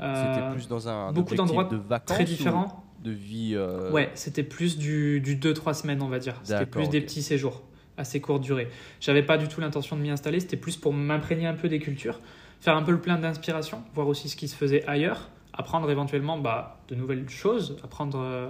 [0.00, 2.84] Euh, C'était plus dans un beaucoup d'endroits de vacances très différents.
[3.04, 3.56] de vie
[3.92, 6.34] Ouais, c'était plus du, du 2-3 semaines, on va dire.
[6.42, 7.62] C'était plus des petits séjours,
[7.96, 8.68] assez courte durée.
[9.00, 11.78] J'avais pas du tout l'intention de m'y installer, c'était plus pour m'imprégner un peu des
[11.78, 12.20] cultures,
[12.60, 16.38] faire un peu le plein d'inspiration, voir aussi ce qui se faisait ailleurs, apprendre éventuellement
[16.38, 18.48] bah, de nouvelles choses, apprendre, euh,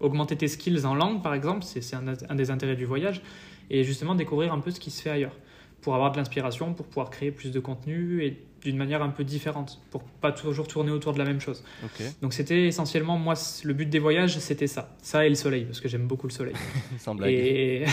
[0.00, 3.22] augmenter tes skills en langue, par exemple, c'est un, un des intérêts du voyage,
[3.70, 5.36] et justement découvrir un peu ce qui se fait ailleurs,
[5.80, 9.24] pour avoir de l'inspiration, pour pouvoir créer plus de contenu et d'une manière un peu
[9.24, 11.62] différente, pour pas toujours tourner autour de la même chose.
[12.22, 14.96] Donc c'était essentiellement, moi, le but des voyages, c'était ça.
[15.02, 16.54] Ça et le soleil, parce que j'aime beaucoup le soleil.
[16.98, 17.30] sans blague.
[17.30, 17.84] Et,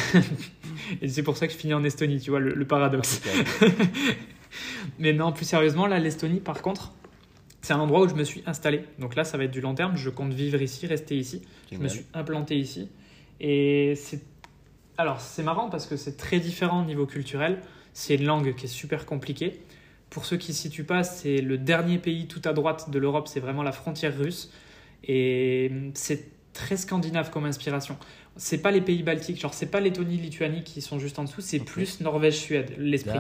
[1.01, 3.21] et c'est pour ça que je finis en Estonie, tu vois, le, le paradoxe.
[4.99, 6.93] Mais non, plus sérieusement, là, l'Estonie, par contre,
[7.61, 8.83] c'est un endroit où je me suis installé.
[8.99, 9.95] Donc là, ça va être du long terme.
[9.95, 11.41] Je compte vivre ici, rester ici.
[11.71, 12.89] Je me suis implanté ici.
[13.39, 14.21] Et c'est.
[14.97, 17.61] Alors, c'est marrant parce que c'est très différent au niveau culturel.
[17.93, 19.61] C'est une langue qui est super compliquée.
[20.09, 23.27] Pour ceux qui ne situent pas, c'est le dernier pays tout à droite de l'Europe.
[23.27, 24.51] C'est vraiment la frontière russe.
[25.03, 27.97] Et c'est très scandinave comme inspiration.
[28.37, 31.41] C'est pas les pays baltiques, genre c'est pas Lettonie, Lituanie qui sont juste en dessous,
[31.41, 33.19] c'est plus Norvège, Suède, l'esprit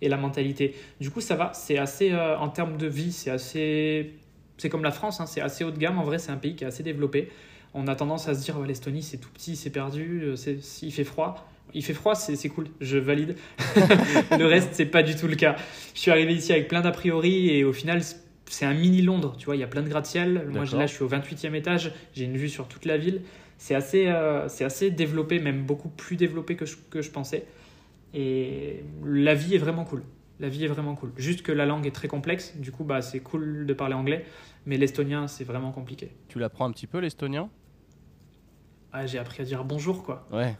[0.00, 0.76] et la mentalité.
[1.00, 4.12] Du coup, ça va, c'est assez, euh, en termes de vie, c'est assez.
[4.58, 5.98] C'est comme la France, hein, c'est assez haut de gamme.
[5.98, 7.30] En vrai, c'est un pays qui est assez développé.
[7.74, 10.58] On a tendance à se dire, ouais, l'Estonie, c'est tout petit, c'est perdu, euh, c'est,
[10.82, 11.48] il fait froid.
[11.74, 13.36] Il fait froid, c'est, cool, je valide.
[14.38, 15.56] le reste, c'est pas du tout le cas.
[15.94, 18.02] Je suis arrivé ici avec plein d'a priori et au final,
[18.46, 19.34] c'est un mini Londres.
[19.38, 20.46] Tu vois, il y a plein de gratte-ciel.
[20.50, 23.22] Moi, là, je suis au 28e étage, j'ai une vue sur toute la ville.
[23.62, 27.46] C'est assez, euh, assez développé, même beaucoup plus développé que je, que je pensais.
[28.12, 30.02] Et la vie est vraiment cool.
[30.40, 31.12] La vie est vraiment cool.
[31.16, 32.56] Juste que la langue est très complexe.
[32.56, 34.24] Du coup, bah, c'est cool de parler anglais.
[34.66, 36.10] Mais l'estonien, c'est vraiment compliqué.
[36.26, 37.50] Tu l'apprends un petit peu l'estonien?
[38.94, 40.26] Ah, j'ai appris à dire bonjour, quoi.
[40.30, 40.54] Ouais.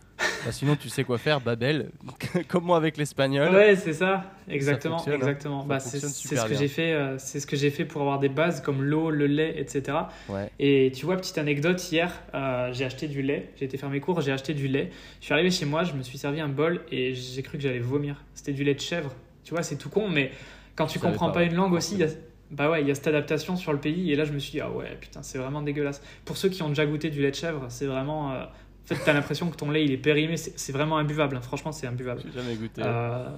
[0.45, 1.91] Bah, sinon, tu sais quoi faire, Babel,
[2.49, 3.53] comme moi avec l'espagnol.
[3.55, 4.25] Ouais, c'est ça.
[4.49, 5.05] Exactement.
[5.07, 5.13] hein.
[5.13, 5.61] exactement.
[5.63, 6.93] Ça Bah, c'est ce que j'ai fait.
[6.95, 9.99] euh, c'est ce que j'ai fait pour avoir des bases comme l'eau, le lait, etc.
[10.29, 10.51] Ouais.
[10.59, 13.51] Et tu vois, petite anecdote, hier, euh, j'ai acheté du lait.
[13.57, 14.91] J'ai été faire mes cours, j'ai acheté du lait.
[15.21, 17.63] Je suis arrivé chez moi, je me suis servi un bol et j'ai cru que
[17.63, 18.25] j'allais vomir.
[18.35, 19.13] C'était du lait de chèvre.
[19.45, 20.31] Tu vois, c'est tout con, mais
[20.75, 22.09] quand tu savais comprends pas, une langue aussi, il y a,
[22.53, 24.13] bah ouais, il y a cette adaptation sur le pays.
[24.13, 26.01] Et là, je me suis dit, ah ouais, putain, c'est vraiment dégueulasse.
[26.25, 28.33] Pour ceux qui ont déjà goûté du lait de chèvre, c'est vraiment.
[28.33, 30.37] euh, en fait, t'as l'impression que ton lait, il est périmé.
[30.37, 31.37] C'est vraiment imbuvable.
[31.37, 31.41] hein.
[31.41, 32.23] Franchement, c'est imbuvable.
[32.25, 32.83] J'ai jamais goûté.
[32.85, 33.29] Euh,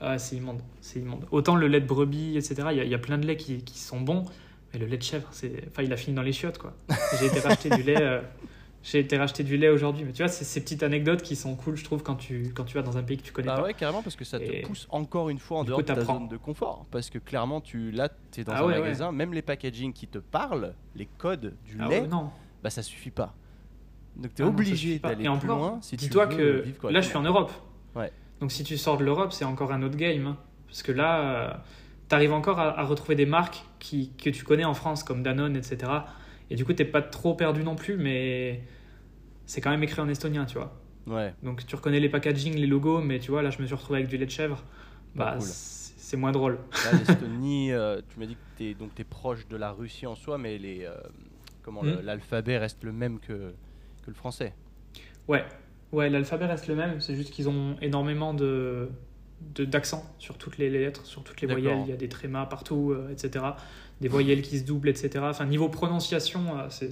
[0.00, 1.26] ouais, c'est immonde, c'est immonde.
[1.30, 2.54] Autant le lait de brebis, etc.
[2.72, 4.24] Il y, a- il y a plein de laits qui, qui sont bons,
[4.72, 6.74] mais le lait de chèvre, c'est, enfin, il a fini dans les chiottes, quoi.
[7.18, 8.00] J'ai été racheter du lait.
[8.00, 8.20] euh,
[8.82, 11.54] J'ai été racheter du lait aujourd'hui, mais tu vois, c'est ces petites anecdotes qui sont
[11.54, 13.56] cool, je trouve, quand tu quand tu vas dans un pays que tu connais Bah
[13.56, 13.62] pas.
[13.62, 15.94] ouais, carrément, parce que ça te Et- pousse encore une fois en dehors coup, de
[15.94, 16.84] ta zone de confort.
[16.90, 19.92] Parce que clairement, tu là, tu es dans Ah un ouais, magasin, même les packaging
[19.92, 22.30] qui te parlent, les codes du Ah lait, ouais, non.
[22.64, 23.34] bah ça suffit pas.
[24.16, 27.08] Donc tu es Ah obligé d'aller plus encore, loin si Dis-toi que vivre là, je
[27.08, 27.52] suis en Europe.
[27.94, 28.10] Ouais.
[28.40, 30.26] Donc si tu sors de l'Europe, c'est encore un autre game.
[30.26, 30.36] hein.
[30.66, 31.62] Parce que là,
[32.08, 35.54] tu arrives encore à, retrouver des marques qui, que tu connais en France, comme Danone,
[35.56, 35.92] etc.
[36.52, 38.60] Et du coup, tu n'es pas trop perdu non plus, mais
[39.46, 40.78] c'est quand même écrit en estonien, tu vois.
[41.06, 41.32] Ouais.
[41.42, 44.00] Donc tu reconnais les packaging, les logos, mais tu vois, là, je me suis retrouvé
[44.00, 44.62] avec du lait de chèvre.
[45.14, 46.58] Bah, c'est moins drôle.
[46.92, 50.14] L'Estonie, euh, tu m'as dit que tu es, donc, es proche de la Russie en
[50.14, 50.94] soi, mais les, euh,
[51.62, 52.00] comment hmm.
[52.02, 53.54] l'alphabet reste le même que,
[54.02, 54.52] que le français.
[55.28, 55.46] Ouais,
[55.90, 58.90] ouais l'alphabet reste le même, c'est juste qu'ils ont énormément de
[59.56, 61.80] d'accent sur toutes les lettres, sur toutes les voyelles.
[61.84, 63.44] Il y a des trémas partout, euh, etc.
[64.00, 65.10] Des voyelles qui se doublent, etc.
[65.22, 66.90] Enfin, niveau prononciation, c'est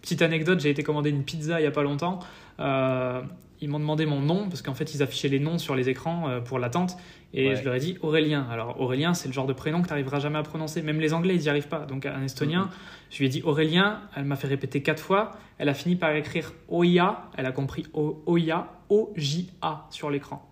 [0.00, 0.60] petite anecdote.
[0.60, 2.20] J'ai été commander une pizza il y a pas longtemps.
[2.58, 6.40] ils m'ont demandé mon nom parce qu'en fait, ils affichaient les noms sur les écrans
[6.44, 6.96] pour l'attente.
[7.34, 8.46] Et je leur ai dit Aurélien.
[8.50, 10.80] Alors Aurélien, c'est le genre de prénom que tu n'arriveras jamais à prononcer.
[10.82, 11.80] Même les Anglais, ils n'y arrivent pas.
[11.80, 12.70] Donc un estonien,
[13.10, 14.00] je lui ai dit Aurélien.
[14.16, 15.32] Elle m'a fait répéter quatre fois.
[15.58, 17.28] Elle a fini par écrire Oya.
[17.36, 20.50] Elle a compris Oya, O-J-A sur l'écran.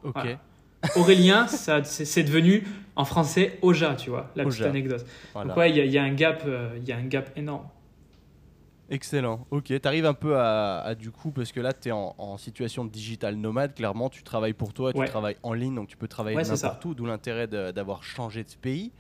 [0.97, 2.65] Aurélien, c'est devenu
[2.97, 5.05] en français Oja, tu vois, la petite anecdote.
[5.35, 7.67] Donc ouais, il y, a un gap, euh, il y a un gap énorme.
[8.89, 9.47] Excellent.
[9.51, 12.85] Ok, tu arrives un peu à, du coup, parce que là, tu es en, situation
[12.85, 13.75] de digital nomade.
[13.75, 16.95] Clairement, tu travailles pour toi, tu travailles en ligne, donc tu peux travailler n'importe où,
[16.95, 18.93] d'où l'intérêt d'avoir changé de pays.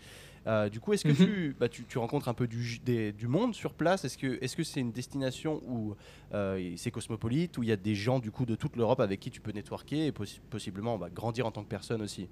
[0.46, 1.54] Euh, du coup, est-ce que mhm.
[1.58, 2.80] bah, tu, tu, rencontres un peu du,
[3.12, 4.04] du monde sur place?
[4.04, 5.96] Est-ce que c'est -ce c'est une destination où
[6.34, 9.20] euh, c'est cosmopolite, où il y a des gens du coup de toute l'Europe avec
[9.20, 10.12] qui tu peux networker et
[10.50, 12.28] possiblement bah, grandir en tant que personne aussi?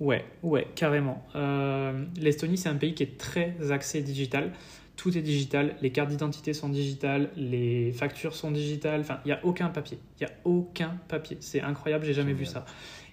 [0.00, 1.26] Ouais, ouais, carrément.
[1.34, 4.52] Euh, L'Estonie, c'est un pays qui est très axé digital
[5.00, 9.32] tout est digital, les cartes d'identité sont digitales, les factures sont digitales, enfin, il n'y
[9.32, 9.98] a aucun papier.
[10.20, 11.38] Il n'y a aucun papier.
[11.40, 12.66] C'est incroyable, j'ai jamais vu ça.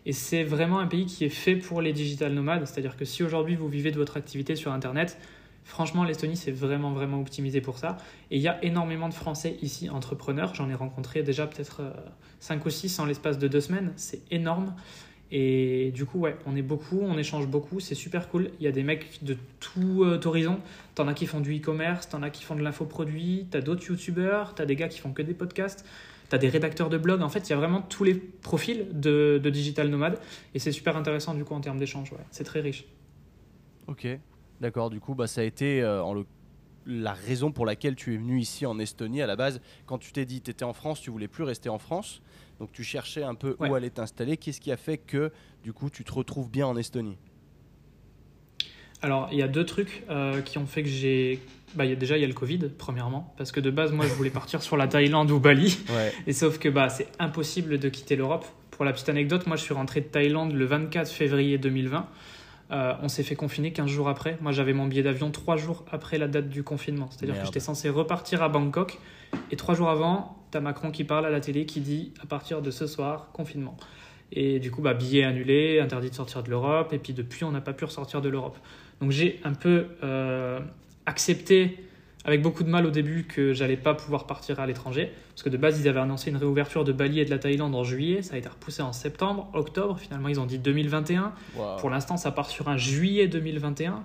[0.08, 3.24] Et c'est vraiment un pays qui est fait pour les digital nomades, c'est-à-dire que si
[3.24, 5.18] aujourd'hui vous vivez de votre activité sur Internet,
[5.66, 7.98] franchement, l'Estonie, c'est vraiment, vraiment optimisé pour ça.
[8.32, 10.56] Et il y a énormément de Français ici, entrepreneurs.
[10.56, 11.82] J'en ai rencontré déjà peut-être
[12.40, 13.92] 5 euh, ou 6 en l'espace de deux semaines.
[13.98, 14.76] C'est énorme.
[15.30, 18.52] Et du coup, ouais, on est beaucoup, on échange beaucoup, c'est super cool.
[18.62, 20.62] Il y a des mecs de tout euh, horizon.
[20.96, 24.56] T'en as qui font du e-commerce, t'en as qui font de l'infoproduit, t'as d'autres youtubeurs,
[24.56, 25.86] t'as des gars qui font que des podcasts,
[26.30, 27.22] t'as des rédacteurs de blog.
[27.22, 30.20] En fait, il y a vraiment tous les profils de, digital nomade.
[30.54, 32.12] Et c'est super intéressant du coup en termes d'échange.
[32.12, 32.20] Ouais.
[32.32, 32.86] C'est très riche.
[33.88, 34.08] Ok,
[34.60, 34.90] d'accord.
[34.90, 36.24] Du coup, bah, ça a été euh, en
[36.86, 39.62] la raison pour laquelle tu es venu ici en Estonie à la base.
[39.86, 42.22] Quand tu t'es dit tu étais en France, tu voulais plus rester en France.
[42.60, 44.38] Donc tu cherchais un peu où aller t'installer.
[44.38, 45.32] Qu'est-ce qui a fait que
[45.64, 47.18] du coup tu te retrouves bien en Estonie?
[49.02, 51.40] Alors il y a deux trucs euh, qui ont fait que j'ai...
[51.76, 54.06] Bah, y a, déjà il y a le Covid premièrement parce que de base moi
[54.08, 55.78] je voulais partir sur la Thaïlande ou Bali
[56.26, 58.46] et sauf que bah, c'est impossible de quitter l'Europe.
[58.72, 62.08] Pour la petite anecdote, moi je suis rentré de Thaïlande le 24 février 2020.
[62.70, 64.38] Euh, on s'est fait confiner 15 jours après.
[64.42, 67.10] Moi, j'avais mon billet d'avion 3 jours après la date du confinement.
[67.12, 69.00] C'est-à-dire que j'étais censé repartir à Bangkok.
[69.52, 72.26] Et 3 jours avant, tu as Macron qui parle à la télé qui dit à
[72.26, 73.78] partir de ce soir, confinement.
[74.34, 76.92] Et du coup, bah, billet annulé, interdit de sortir de l'Europe.
[76.92, 78.58] Et puis depuis, on n'a pas pu ressortir de l'Europe.
[79.02, 80.60] Donc j'ai un peu euh,
[81.06, 81.84] accepté
[82.26, 85.50] avec beaucoup de mal au début que j'allais pas pouvoir partir à l'étranger, parce que
[85.50, 88.22] de base ils avaient annoncé une réouverture de Bali et de la Thaïlande en juillet,
[88.22, 91.34] ça a été repoussé en septembre, octobre, finalement ils ont dit 2021.
[91.80, 94.04] Pour l'instant ça part sur un juillet 2021.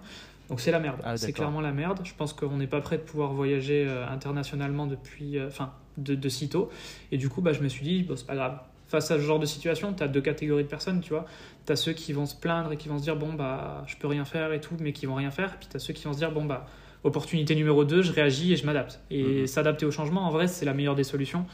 [0.48, 2.00] Donc c'est la merde, ah, c'est clairement la merde.
[2.04, 6.14] Je pense qu'on n'est pas prêt de pouvoir voyager euh, internationalement depuis, euh, enfin, de,
[6.14, 6.68] de sitôt.
[7.10, 8.58] Et du coup, bah, je me suis dit, bon, c'est pas grave.
[8.92, 11.24] Face à ce genre de situation, tu as deux catégories de personnes, tu vois.
[11.64, 13.96] Tu as ceux qui vont se plaindre et qui vont se dire, bon, bah, je
[13.96, 15.56] peux rien faire et tout, mais qui vont rien faire.
[15.58, 16.66] Puis tu as ceux qui vont se dire, bon, bah,
[17.02, 19.00] opportunité numéro 2, je réagis et je m'adapte.
[19.10, 19.46] Et mhm.
[19.46, 21.46] s'adapter au changement, en vrai, c'est la meilleure des solutions.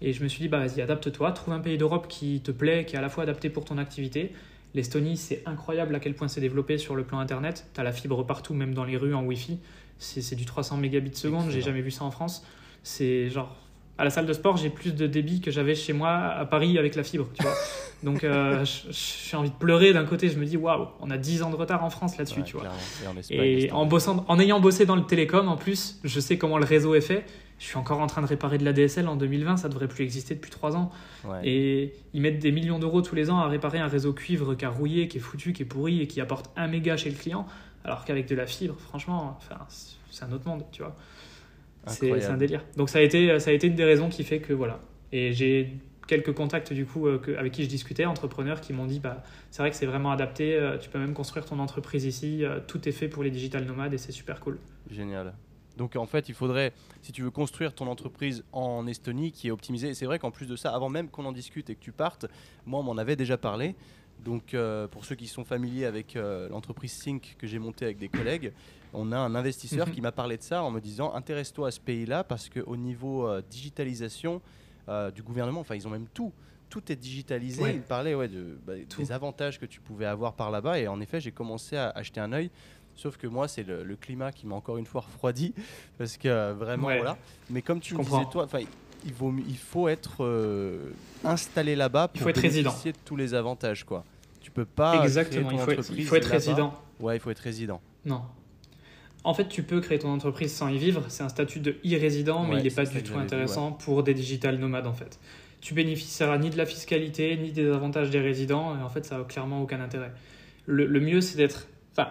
[0.00, 2.84] Et je me suis dit, bah vas-y, adapte-toi, trouve un pays d'Europe qui te plaît,
[2.84, 4.30] qui est à la fois adapté pour ton activité.
[4.74, 7.66] L'Estonie, c'est incroyable à quel point c'est développé sur le plan Internet.
[7.74, 9.58] Tu as la fibre partout, même dans les rues en Wi-Fi.
[9.98, 12.46] C'est du 300 mégabits seconde, j'ai jamais vu ça en France.
[12.84, 13.56] C'est genre
[13.98, 16.78] à la salle de sport, j'ai plus de débit que j'avais chez moi à Paris
[16.78, 17.54] avec la fibre, tu vois.
[18.02, 20.28] Donc, euh, j'ai envie de pleurer d'un côté.
[20.28, 22.66] Je me dis, waouh, on a 10 ans de retard en France là-dessus, tu vois.
[23.30, 26.66] Et, en, bossant, en ayant bossé dans le télécom, en plus, je sais comment le
[26.66, 27.24] réseau est fait.
[27.58, 30.04] Je suis encore en train de réparer de la DSL en 2020, ça devrait plus
[30.04, 30.90] exister depuis 3 ans.
[31.42, 34.66] Et ils mettent des millions d'euros tous les ans à réparer un réseau cuivre qui
[34.66, 37.16] a rouillé, qui est foutu, qui est pourri et qui apporte 1 méga chez le
[37.16, 37.46] client.
[37.82, 39.58] Alors qu'avec de la fibre, franchement, enfin,
[40.10, 40.96] c'est un autre monde, tu vois.
[41.86, 42.64] C'est un délire.
[42.76, 44.80] Donc ça a, été, ça a été une des raisons qui fait que voilà.
[45.12, 45.72] Et j'ai
[46.06, 49.62] quelques contacts du coup euh, avec qui je discutais, entrepreneurs qui m'ont dit bah c'est
[49.62, 52.88] vrai que c'est vraiment adapté, euh, tu peux même construire ton entreprise ici, euh, tout
[52.88, 54.58] est fait pour les digital nomades et c'est super cool.
[54.90, 55.34] Génial.
[55.76, 56.72] Donc en fait, il faudrait,
[57.02, 60.46] si tu veux construire ton entreprise en Estonie qui est optimisée, c'est vrai qu'en plus
[60.46, 62.26] de ça, avant même qu'on en discute et que tu partes,
[62.64, 63.74] moi on m'en avait déjà parlé.
[64.24, 64.56] Donc
[64.90, 66.16] pour ceux qui sont familiers avec
[66.50, 68.52] l'entreprise Sync que j'ai montée avec des collègues,
[68.96, 69.94] on a un investisseur mhm.
[69.94, 73.28] qui m'a parlé de ça en me disant intéresse-toi à ce pays-là parce qu'au niveau
[73.28, 74.40] euh, digitalisation
[74.88, 76.32] euh, du gouvernement, enfin ils ont même tout.
[76.70, 77.62] tout est digitalisé.
[77.62, 77.74] Ouais.
[77.76, 80.78] Il parlait ouais, de, bah, des avantages que tu pouvais avoir par là-bas.
[80.80, 82.50] Et en effet, j'ai commencé à acheter un œil.
[82.94, 85.52] Sauf que moi, c'est le, le climat qui m'a encore une fois refroidi.
[85.98, 86.96] Parce que euh, vraiment, Ouais.
[86.96, 87.18] voilà.
[87.50, 88.18] Mais comme tu comprends.
[88.18, 88.48] disais, toi,
[89.04, 90.24] il, vaut, mieux- il faut être
[91.24, 92.70] installé là-bas pour Il faut être résident.
[92.70, 93.84] bénéficier de tous les avantages.
[93.84, 94.04] Quoi.
[94.40, 95.02] Tu peux pas.
[95.02, 96.72] Exactement, il faut être, il faut être résident.
[97.00, 97.80] Ouais, il faut être résident.
[98.04, 98.22] Non.
[99.26, 101.04] En fait, tu peux créer ton entreprise sans y vivre.
[101.08, 104.14] C'est un statut de e-résident, mais Ouais, il n'est pas du tout intéressant pour des
[104.14, 105.18] digital nomades en fait.
[105.60, 109.18] Tu bénéficieras ni de la fiscalité, ni des avantages des résidents, et en fait, ça
[109.18, 110.12] n'a clairement aucun intérêt.
[110.66, 111.66] Le, le mieux, c'est d'être.
[111.90, 112.10] Enfin,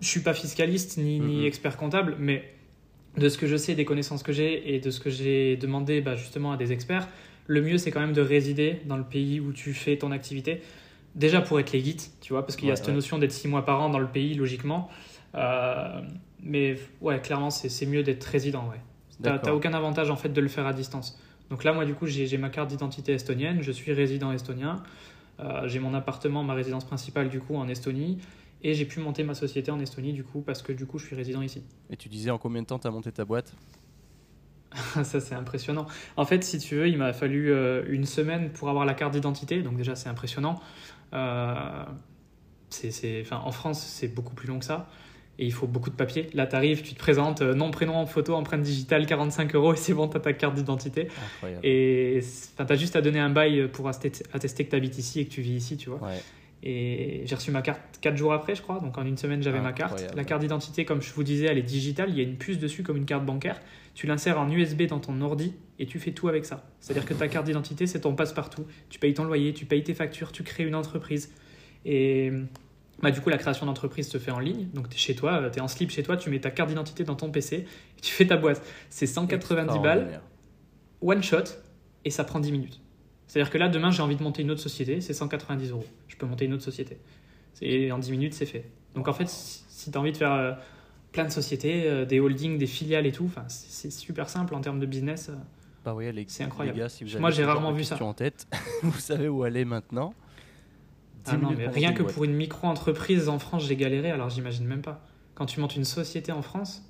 [0.00, 2.44] je suis pas fiscaliste ni, ni expert comptable, mais
[3.16, 6.00] de ce que je sais, des connaissances que j'ai et de ce que j'ai demandé
[6.00, 7.08] bah, justement à des experts,
[7.48, 10.62] le mieux, c'est quand même de résider dans le pays où tu fais ton activité.
[11.16, 12.94] Déjà pour être légite, tu vois, parce qu'il y a cette ouais.
[12.94, 14.88] notion d'être six mois par an dans le pays, logiquement.
[15.34, 16.00] Euh,
[16.40, 18.68] mais ouais, clairement, c'est mieux d'être résident.
[18.68, 18.80] Ouais.
[19.22, 21.18] T'as aucun avantage en fait de le faire à distance.
[21.50, 24.82] Donc là, moi, du coup, j'ai ma carte d'identité estonienne, je suis résident estonien,
[25.40, 28.18] Euh, j'ai mon appartement, ma résidence principale, du coup, en Estonie,
[28.62, 31.06] et j'ai pu monter ma société en Estonie, du coup, parce que du coup, je
[31.06, 31.62] suis résident ici.
[31.90, 33.52] Et tu disais en combien de temps tu as monté ta boîte?
[35.04, 35.86] Ça, c'est impressionnant.
[36.16, 39.12] En fait, si tu veux, il m'a fallu euh, une semaine pour avoir la carte
[39.12, 40.60] d'identité, donc déjà, c'est impressionnant.
[41.12, 41.84] Euh,
[42.70, 44.88] c'est, en France, c'est beaucoup plus long que ça.
[45.38, 46.28] Et il faut beaucoup de papiers.
[46.34, 49.76] Là, tu arrives, tu te présentes, euh, nom, prénom, photo, empreinte digitale, 45 euros, et
[49.78, 51.08] c'est bon, tu as ta carte d'identité.
[51.62, 52.20] Et
[52.56, 55.30] tu as juste à donner un bail pour attester que tu habites ici et que
[55.30, 56.00] tu vis ici, tu vois.
[56.06, 56.20] Ouais.
[56.64, 58.78] Et j'ai reçu ma carte 4 jours après, je crois.
[58.78, 60.04] Donc en une semaine, j'avais ma carte.
[60.14, 62.10] La carte d'identité, comme je vous disais, elle est digitale.
[62.10, 63.60] Il y a une puce dessus comme une carte bancaire.
[63.94, 66.64] Tu l'insères en USB dans ton ordi et tu fais tout avec ça.
[66.78, 68.64] C'est-à-dire que ta carte d'identité, c'est ton passe-partout.
[68.90, 71.32] Tu payes ton loyer, tu payes tes factures, tu crées une entreprise.
[71.84, 72.30] Et
[73.02, 74.68] bah, du coup, la création d'entreprise se fait en ligne.
[74.74, 76.68] Donc tu es chez toi, tu es en slip chez toi, tu mets ta carte
[76.68, 77.56] d'identité dans ton PC
[77.98, 78.62] et tu fais ta boîte.
[78.90, 80.20] C'est 190 balles
[81.00, 81.44] one shot
[82.04, 82.80] et ça prend 10 minutes.
[83.26, 85.86] C'est-à-dire que là, demain, j'ai envie de monter une autre société, c'est 190 euros.
[86.08, 86.98] Je peux monter une autre société.
[87.60, 88.64] Et en 10 minutes, c'est fait.
[88.94, 90.52] Donc en fait, si tu as envie de faire euh,
[91.12, 94.80] plein de sociétés, euh, des holdings, des filiales et tout, c'est super simple en termes
[94.80, 95.28] de business.
[95.28, 95.34] euh.
[95.84, 96.78] Bah les, C'est incroyable.
[96.78, 98.00] les gars, si vous Moi, j'ai rarement vu ça.
[98.02, 98.46] en tête,
[98.82, 100.14] vous savez où aller maintenant.
[101.26, 104.10] Ah 10 non, minutes mais pour rien que pour une micro-entreprise en France, j'ai galéré,
[104.10, 105.04] alors j'imagine même pas.
[105.34, 106.82] Quand tu montes une société en France,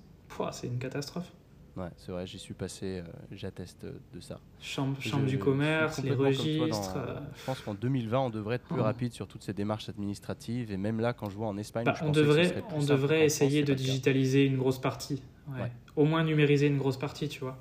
[0.53, 1.31] c'est une catastrophe.
[1.77, 4.39] Ouais, c'est vrai, j'y suis passé, euh, j'atteste de ça.
[4.61, 6.69] Chambre, Je chambre du commerce, les registres.
[6.95, 8.83] dans- euh, Je pense qu'en 2020, on devrait être plus Oh.
[8.83, 10.71] rapide sur toutes ces démarches administratives.
[10.71, 12.65] Et même là, quand je vois en Espagne, Bah, je on pensais que ce devrait,
[12.75, 15.23] on devrait essayer de digitaliser une grosse partie.
[15.49, 15.63] Ouais.
[15.63, 15.73] Ouais.
[15.97, 17.57] Au moins numériser une grosse partie, tu vois.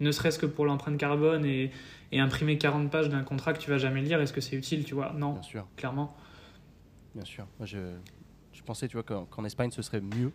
[0.00, 1.70] Ne serait-ce que pour l'empreinte carbone et,
[2.12, 4.84] et imprimer 40 pages d'un contrat que tu vas jamais lire, est-ce que c'est utile,
[4.84, 5.12] tu vois?
[5.14, 6.14] Non, Bien sûr, clairement.
[7.14, 7.46] bien sûr.
[7.58, 7.78] Moi, je,
[8.52, 10.30] je pensais, tu vois, qu'en Espagne, ce serait mieux,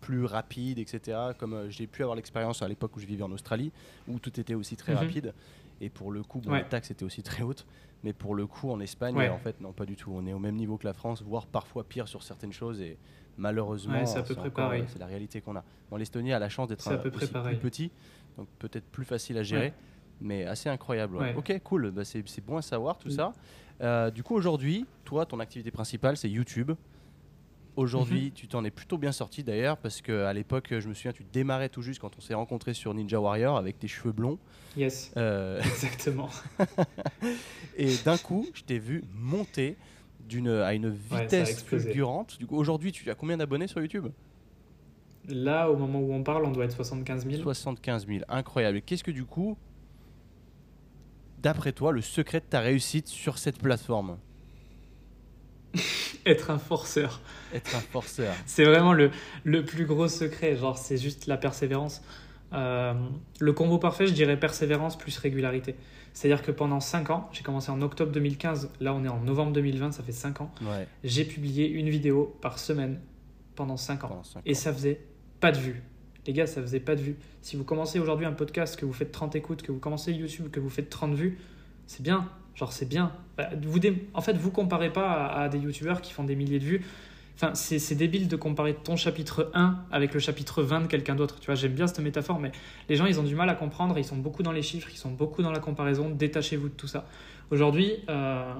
[0.00, 1.16] plus rapide, etc.
[1.38, 3.70] Comme euh, j'ai pu avoir l'expérience à l'époque où je vivais en Australie,
[4.08, 4.98] où tout était aussi très Mhm.
[4.98, 5.34] rapide.
[5.80, 6.62] Et pour le coup, bon, Ouais.
[6.62, 7.66] les taxes étaient aussi très hautes.
[8.04, 9.28] Mais pour le coup, en Espagne, Ouais.
[9.28, 10.10] en fait, non, pas du tout.
[10.12, 12.80] On est au même niveau que la France, voire parfois pire sur certaines choses.
[12.80, 12.98] Et
[13.36, 15.64] malheureusement, Ouais, c'est euh, C'est la réalité qu'on a.
[15.90, 17.28] Bon, L'Estonie a la chance d'être un- peu plus
[17.60, 17.90] petit,
[18.36, 19.72] donc peut-être plus facile à gérer.
[20.22, 20.26] Ouais.
[20.28, 21.16] Mais assez incroyable.
[21.16, 21.32] ouais.
[21.32, 21.34] Ouais.
[21.36, 21.90] Ok, cool.
[21.90, 23.12] Bah, c'est bon à savoir tout Mm.
[23.12, 23.32] ça.
[23.80, 26.72] Euh, du coup, aujourd'hui, toi, ton activité principale, c'est YouTube.
[27.74, 28.30] Aujourd'hui, Mhm.
[28.32, 31.70] tu t'en es plutôt bien sorti d'ailleurs, parce qu'à l'époque, je me souviens, tu démarrais
[31.70, 34.38] tout juste quand on s'est rencontrés sur Ninja Warrior avec tes cheveux blonds.
[34.76, 36.28] Yes, Euh, exactement.
[37.76, 39.76] et d'un coup, je t'ai vu monter
[40.64, 41.84] à une vitesse explosé.
[41.86, 42.38] fulgurante.
[42.38, 44.06] Du coup, aujourd'hui, tu as combien d'abonnés sur YouTube?
[45.28, 47.42] Là, au moment où on parle, on doit être 75 000.
[47.42, 48.20] 75 000.
[48.28, 48.78] Incroyable.
[48.78, 49.56] Et qu'est-ce que du coup,
[51.42, 54.18] d'après toi, le secret de ta réussite sur cette plateforme
[56.26, 57.20] Être un forceur.
[57.54, 58.34] Être un forceur.
[58.46, 59.10] C'est vraiment le,
[59.44, 60.56] le plus gros secret.
[60.56, 62.02] Genre, c'est juste la persévérance.
[62.52, 62.92] Euh,
[63.40, 65.74] le combo parfait, je dirais persévérance plus régularité.
[66.12, 69.52] C'est-à-dire que pendant 5 ans, j'ai commencé en octobre 2015, là on est en novembre
[69.52, 73.00] 2020, ça fait 5 ans, Ouais, j'ai publié une vidéo par semaine
[73.54, 74.08] pendant 5 ans.
[74.08, 74.54] pendant cinq Et ans.
[74.54, 75.00] ça faisait
[75.40, 75.82] pas de vues.
[76.26, 77.16] Les gars, ça faisait pas de vues.
[77.40, 80.50] Si vous commencez aujourd'hui un podcast, que vous faites 30 écoutes, que vous commencez YouTube,
[80.50, 81.38] que vous faites 30 vues,
[81.86, 82.28] c'est bien.
[82.54, 83.12] Genre, c'est bien.
[83.36, 83.80] Bah, vous
[84.14, 86.84] En fait, vous comparez pas à, des YouTubeurs qui font des milliers de vues.
[87.34, 91.16] Enfin, c'est c'est débile de comparer ton chapitre 1 avec le chapitre 20 de quelqu'un
[91.16, 91.40] d'autre.
[91.40, 92.52] Tu vois, j'aime bien cette métaphore, mais
[92.88, 93.98] les gens, ils ont du mal à comprendre.
[93.98, 96.10] Ils sont beaucoup dans les chiffres, ils sont beaucoup dans la comparaison.
[96.10, 97.06] Détachez-vous de tout ça.
[97.50, 98.52] Aujourd'hui, euh,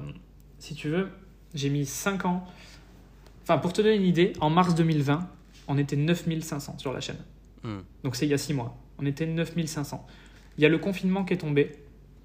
[0.58, 1.10] si tu veux,
[1.54, 2.44] j'ai mis 5 ans.
[3.42, 5.28] Enfin, pour te donner une idée, en mars 2020,
[5.68, 7.18] on était 9500 sur la chaîne.
[7.64, 7.80] Hmm.
[8.04, 8.76] Donc c'est il y a 6 mois.
[8.98, 10.06] On était 9500.
[10.58, 11.72] Il y a le confinement qui est tombé.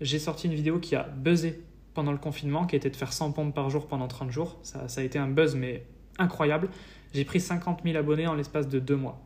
[0.02, 1.62] J'ai sorti une vidéo qui a buzzé
[1.94, 4.58] pendant le confinement, qui était de faire 100 pompes par jour pendant 30 jours.
[4.62, 5.86] Ça, ça a été un buzz, mais
[6.20, 6.70] incroyable.
[7.14, 9.26] J'ai pris 50 000 abonnés en l'espace de 2 mois.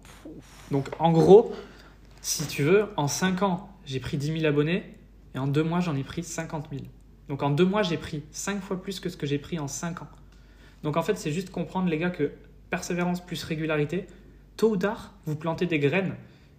[0.70, 1.54] Donc en gros,
[2.22, 4.96] si tu veux, en 5 ans, j'ai pris 10 000 abonnés,
[5.36, 6.84] et en 2 mois, j'en ai pris 50 000.
[7.32, 9.70] Donc en deux mois, j'ai pris cinq fois plus que ce que j'ai pris en
[9.70, 10.10] cinq ans.
[10.84, 12.34] Donc en fait, c'est juste comprendre, les gars, que
[12.70, 14.06] persévérance plus régularité,
[14.62, 16.14] tôt ou tard, vous plantez des graines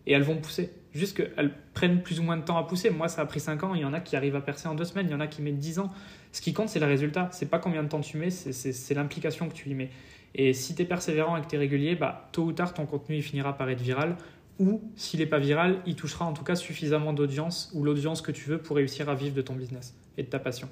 [0.06, 0.72] et elles vont pousser.
[0.92, 2.90] Juste qu'elles prennent plus ou moins de temps à pousser.
[2.90, 3.76] Moi, ça a pris 5 ans.
[3.76, 5.06] Il y en a qui arrivent à percer en deux semaines.
[5.06, 5.92] Il y en a qui mettent 10 ans.
[6.32, 7.28] Ce qui compte, c'est le résultat.
[7.30, 9.90] C'est pas combien de temps tu mets, c'est l'implication que tu y mets.
[10.34, 12.86] Et si tu es persévérant et que tu es régulier, bah, tôt ou tard, ton
[12.86, 14.16] contenu il finira par être viral.
[14.58, 18.32] Ou s'il n'est pas viral, il touchera en tout cas suffisamment d'audience ou l'audience que
[18.32, 20.68] tu veux pour réussir à vivre de ton business et de ta passion.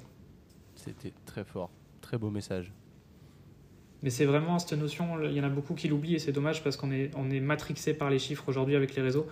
[0.75, 1.71] C'était très fort.
[2.01, 2.73] Très beau message.
[4.03, 6.63] Mais c'est vraiment cette notion, il y en a beaucoup qui l'oublient et c'est dommage
[6.63, 9.27] parce qu'on est, on est matrixé par les chiffres aujourd'hui avec les réseaux.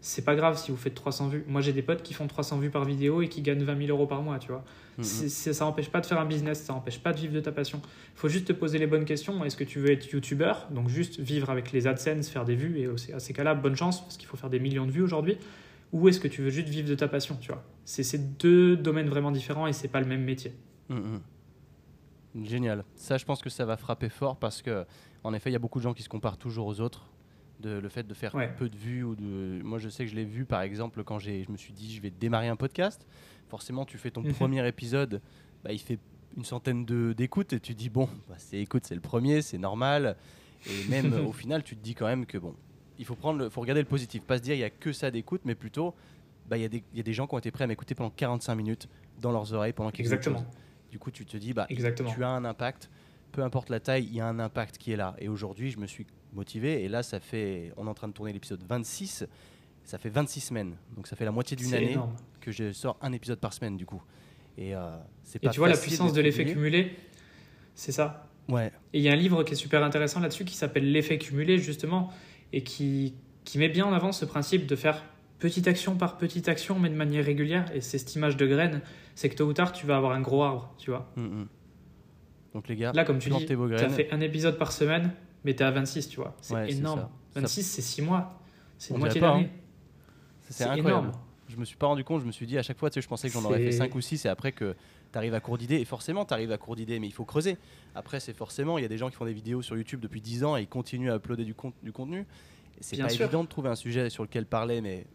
[0.00, 1.44] C'est pas grave si vous faites 300 vues.
[1.48, 3.88] Moi j'ai des potes qui font 300 vues par vidéo et qui gagnent 20 000
[3.88, 4.64] euros par mois, tu vois.
[5.00, 5.52] Mm-hmm.
[5.52, 7.80] ça n'empêche pas de faire un business, ça n'empêche pas de vivre de ta passion.
[8.14, 9.44] Il faut juste te poser les bonnes questions.
[9.44, 10.68] Est-ce que tu veux être youtubeur?
[10.70, 14.02] Donc juste vivre avec les AdSense, faire des vues et à ces cas-là, bonne chance
[14.02, 15.36] parce qu'il faut faire des millions de vues aujourd'hui.
[15.92, 17.62] Ou est-ce que tu veux juste vivre de ta passion, tu vois?
[17.84, 20.52] C'est deux domaines vraiment différents et c'est pas le même métier.
[20.90, 21.20] Mm-hmm.
[22.42, 22.84] Génial.
[22.96, 24.84] Ça, je pense que ça va frapper fort parce que,
[25.22, 27.06] en effet, il y a beaucoup de gens qui se comparent toujours aux autres.
[27.60, 29.62] De, le fait de faire peu de vues ou de.
[29.62, 32.02] Moi, je sais que je l'ai vu, par exemple, quand je me suis dit, je
[32.02, 33.06] vais démarrer un podcast.
[33.48, 34.32] Forcément, tu fais ton mhm.
[34.32, 35.20] premier épisode,
[35.62, 35.98] bah, il fait
[36.36, 40.16] une centaine d'écoutes et tu dis, bon, bah, c'est écoute, c'est le premier, c'est normal.
[40.68, 42.54] Et même au final, tu te dis quand même que, bon,
[42.98, 44.24] il faut, prendre faut regarder le positif.
[44.24, 45.94] Pas se dire, il n'y a que ça d'écoute, mais plutôt,
[46.48, 48.54] bah, il y, y, a des gens qui ont été prêts à m'écouter pendant 45
[48.56, 48.88] minutes
[49.20, 50.44] dans leurs oreilles pendant qu'ils Exactement.
[50.94, 52.88] Du coup, tu te dis, bah, tu as un impact.
[53.32, 55.16] Peu importe la taille, il y a un impact qui est là.
[55.18, 56.84] Et aujourd'hui, je me suis motivé.
[56.84, 59.26] Et là, ça fait, on est en train de tourner l'épisode 26.
[59.82, 60.76] Ça fait 26 semaines.
[60.94, 61.96] Donc, ça fait la moitié d'une année
[62.40, 64.00] que je sors un épisode par semaine, du coup.
[64.56, 66.94] Et euh, c'est pas Et tu vois la puissance de l'effet cumulé,
[67.74, 68.28] c'est ça?
[68.48, 68.70] Ouais.
[68.92, 71.58] Et il y a un livre qui est super intéressant là-dessus qui s'appelle L'effet cumulé,
[71.58, 72.12] justement,
[72.52, 75.02] et qui, qui met bien en avant ce principe de faire
[75.44, 77.66] petite action par petite action, mais de manière régulière.
[77.74, 78.80] Et c'est cette image de graine
[79.14, 81.06] c'est que tôt ou tard, tu vas avoir un gros arbre, tu vois.
[81.16, 81.48] Mm, mm.
[82.54, 85.12] Donc les gars, là, comme tu dis, tu as fait un épisode par semaine,
[85.44, 86.34] mais tu es à 26, tu vois.
[86.40, 87.08] C'est énorme.
[87.34, 88.40] 26, c'est 6 mois.
[88.78, 89.50] C'est une moitié d'année.
[89.52, 89.60] Hein.
[90.48, 91.12] C'est incroyable.
[91.46, 93.02] Je me suis pas rendu compte, je me suis dit à chaque fois, tu sais,
[93.02, 94.74] je pensais que j'en aurais fait 5 ou 6 et après que
[95.12, 95.76] tu arrives à court d'idées.
[95.76, 97.58] Et forcément, tu arrives à court d'idées, mais il faut creuser.
[97.94, 100.22] Après, c'est forcément, il y a des gens qui font des vidéos sur YouTube depuis
[100.22, 102.24] 10 ans et ils continuent à uploader du, du contenu.
[102.80, 105.06] C'est pas évident de trouver un sujet sur lequel parler, mais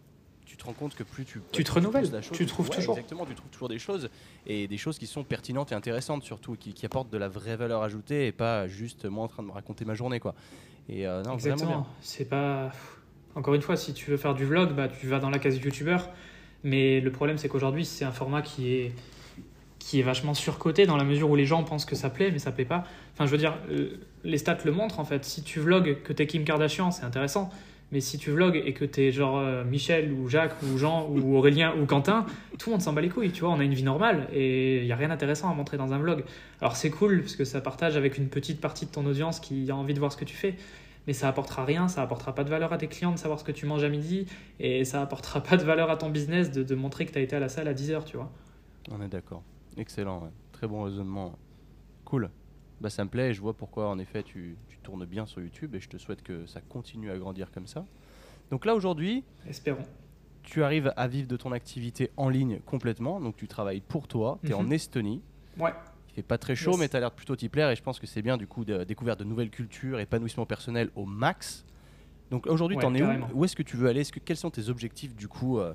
[0.50, 2.98] tu te rends compte que plus tu, tu te renouvelles, tu trouves toujours.
[2.98, 4.10] Exactement, tu trouves toujours des choses
[4.48, 7.56] et des choses qui sont pertinentes et intéressantes surtout, qui, qui apportent de la vraie
[7.56, 10.34] valeur ajoutée et pas juste moi en train de me raconter ma journée quoi.
[10.90, 11.86] Et euh, non, exactement.
[12.02, 12.72] C'est pas.
[13.36, 15.58] Encore une fois, si tu veux faire du vlog, bah tu vas dans la case
[15.58, 16.10] youtubeur.
[16.64, 18.92] Mais le problème, c'est qu'aujourd'hui, c'est un format qui est
[19.78, 22.40] qui est vachement surcoté dans la mesure où les gens pensent que ça plaît, mais
[22.40, 22.84] ça plaît pas.
[23.14, 25.24] Enfin, je veux dire, euh, les stats le montrent en fait.
[25.26, 27.52] Si tu vlogs que t'es Kim Kardashian, c'est intéressant.
[27.92, 31.36] Mais si tu vlogs et que t'es genre euh, Michel ou Jacques ou Jean ou
[31.38, 32.26] Aurélien ou Quentin,
[32.60, 34.80] tout le monde s'en bat les couilles, tu vois, on a une vie normale et
[34.80, 36.24] il n'y a rien d'intéressant à montrer dans un vlog.
[36.62, 39.70] Alors c'est cool parce que ça partage avec une petite partie de ton audience qui
[39.72, 40.56] a envie de voir ce que tu fais,
[41.08, 43.44] mais ça apportera rien, ça apportera pas de valeur à tes clients de savoir ce
[43.44, 44.28] que tu manges à midi
[44.60, 47.22] et ça apportera pas de valeur à ton business de, de montrer que tu as
[47.22, 48.32] été à la salle à 10h, tu vois.
[48.92, 49.42] On est d'accord.
[49.78, 51.34] Excellent, très bon raisonnement.
[52.06, 52.30] Cool.
[52.82, 55.42] Bah, ça me plaît et je vois pourquoi en effet tu, tu, tournes bien sur
[55.42, 57.86] YouTube et je te souhaite que ça continue à grandir comme ça.
[58.52, 59.84] Donc là aujourd'hui, espérons.
[60.44, 64.40] Tu arrives à vivre de ton activité en ligne complètement, donc tu travailles pour toi,
[64.44, 64.74] tu es en mhm.
[64.74, 65.22] Estonie.
[65.60, 65.74] Ouais.
[66.10, 68.00] Il fait pas très chaud, mais tu as l'air plutôt t'y plaire et je pense
[68.00, 71.66] que c'est bien du coup de découvrir de nouvelles cultures, épanouissement personnel au max.
[72.32, 73.26] Donc aujourd'hui, tu en es où?
[73.34, 74.04] Où est-ce que tu veux aller?
[74.04, 75.74] -ce que, Quels sont tes objectifs du coup euh,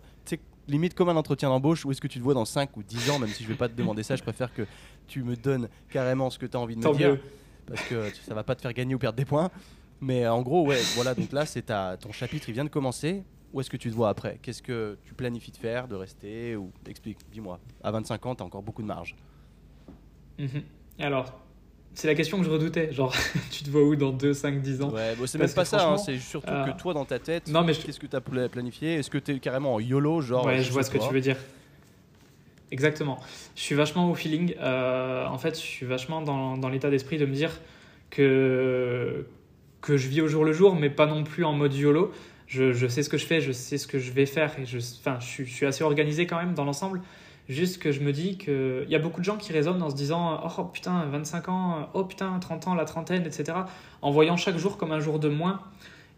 [0.68, 3.10] limite comme un entretien d'embauche, où est-ce que tu te vois dans 5 ou 10
[3.10, 4.66] ans, même si je vais pas te demander ça, je préfère que
[5.06, 7.18] tu me donnes carrément ce que tu as envie de me dire,
[7.66, 9.50] parce que ça va pas te faire gagner ou perdre des points.
[10.00, 11.66] Mais en gros, ouais, voilà, donc là, c'est
[12.00, 13.24] ton chapitre, il vient de commencer.
[13.52, 14.40] Où est-ce que tu te vois après?
[14.42, 16.56] Qu'est-ce que tu planifies de faire, de rester?
[16.56, 17.60] Ou explique, dis-moi.
[17.84, 19.14] À 25 ans, tu as encore beaucoup de marge.
[20.40, 20.64] Mhm.
[20.98, 21.40] Alors,
[21.94, 22.92] c'est la question que je redoutais.
[22.92, 23.14] Genre,
[23.50, 25.88] tu te vois où dans 2, 5, 10 ans Ouais, c'est même pas ça.
[25.88, 28.20] Hein, c'est surtout que euh, toi, dans ta tête, non, mais qu'est-ce que tu as
[28.20, 28.94] planifié?
[28.94, 31.20] Est-ce que tu es carrément en YOLO genre, Ouais, je, vois ce que tu veux
[31.20, 31.36] dire.
[32.70, 33.20] Exactement.
[33.54, 34.54] Je suis vachement au feeling.
[34.58, 37.60] Euh, en fait, je suis vachement dans, dans l'état d'esprit de me dire
[38.10, 39.26] que,
[39.80, 42.12] que je vis au jour le jour, mais pas non plus en mode YOLO.
[42.46, 44.66] Je, je sais ce que je fais, je sais ce que je vais faire et
[44.66, 47.00] je, enfin, je, je suis assez organisé quand même dans l'ensemble.
[47.48, 49.96] Juste que je me dis qu'il y a beaucoup de gens qui résonnent en se
[49.96, 53.58] disant Oh putain, 25 ans, oh putain, 30 ans, la trentaine, etc.
[54.00, 55.60] En voyant chaque jour comme un jour de moins.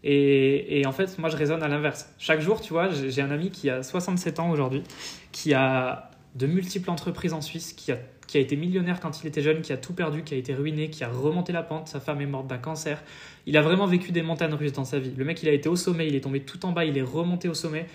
[0.03, 2.13] Et, et en fait, moi, je raisonne à l'inverse.
[2.17, 4.83] Chaque jour, tu vois, j'ai un ami qui a 67 ans aujourd'hui,
[5.31, 7.97] qui a de multiples entreprises en Suisse, qui a,
[8.27, 10.53] qui a été millionnaire quand il était jeune, qui a tout perdu, qui a été
[10.53, 11.89] ruiné, qui a remonté la pente.
[11.89, 13.03] Sa femme est morte d'un cancer.
[13.45, 15.13] Il a vraiment vécu des montagnes russes dans sa vie.
[15.17, 17.01] Le mec, il a été au sommet, il est tombé tout en bas, il est
[17.01, 17.87] remonté au sommet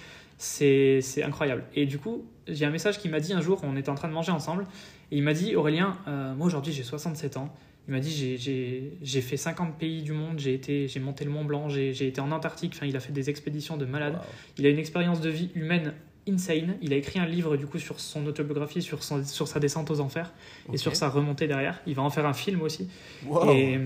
[0.43, 1.65] c'est incroyable.
[1.75, 4.09] Et du coup, j'ai un message qui m'a dit un jour, on était en train
[4.09, 4.67] de manger ensemble,
[5.11, 7.55] et il m'a dit Aurélien, euh, moi aujourd'hui j'ai 67 ans.
[7.89, 8.39] Il m'a dit
[9.03, 12.21] j'ai fait 50 pays du monde, j'ai été j'ai monté le Mont Blanc, j'ai été
[12.21, 14.21] en Antarctique, enfin il a fait des expéditions de malade.
[14.57, 15.93] Il a une expérience de vie humaine
[16.29, 16.77] insane.
[16.81, 20.01] Il a écrit un livre du coup sur son autobiographie, sur, sur sa descente aux
[20.01, 20.33] enfers
[20.73, 21.81] et sur sa remontée derrière.
[21.87, 22.89] Il va en faire un film aussi.
[23.53, 23.79] Et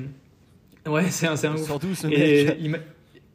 [0.86, 1.56] ouais, c'est un, c'est un
[2.10, 2.78] et il,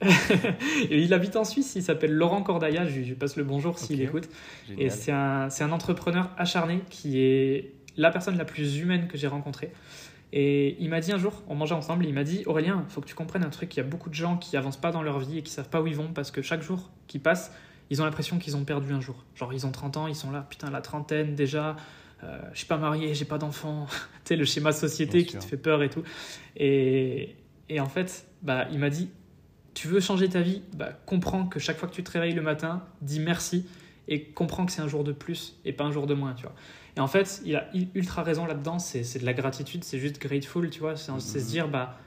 [0.89, 4.29] il habite en Suisse, il s'appelle Laurent Cordailla, je lui passe le bonjour s'il écoute.
[4.77, 9.27] Et c'est un, un entrepreneur acharné qui est la personne la plus humaine que j'ai
[9.27, 9.71] rencontrée.
[10.33, 13.01] Et il m'a dit un jour, on mangeait ensemble, il m'a dit Aurélien, il faut
[13.01, 15.03] que tu comprennes un truc, il y a beaucoup de gens qui avancent pas dans
[15.03, 17.51] leur vie et qui savent pas où ils vont parce que chaque jour qui passe,
[17.89, 19.25] ils ont l'impression qu'ils ont perdu un jour.
[19.35, 21.75] Genre, ils ont 30 ans, ils sont là, putain, la trentaine déjà,
[22.23, 23.87] euh, je suis pas marié, j'ai pas d'enfant.
[23.89, 26.03] tu sais, le schéma société qui te fait peur et tout.
[26.55, 27.35] Et,
[27.67, 29.09] et en fait, bah, il m'a dit
[29.73, 32.41] tu veux changer ta vie, bah, comprends que chaque fois que tu te réveilles le
[32.41, 33.65] matin, dis merci
[34.07, 36.43] et comprends que c'est un jour de plus et pas un jour de moins, tu
[36.43, 36.55] vois.
[36.97, 40.69] Et en fait, il a ultra raison là-dedans, c'est de la gratitude, c'est juste grateful,
[40.69, 41.97] tu vois, c'est se dire, bah,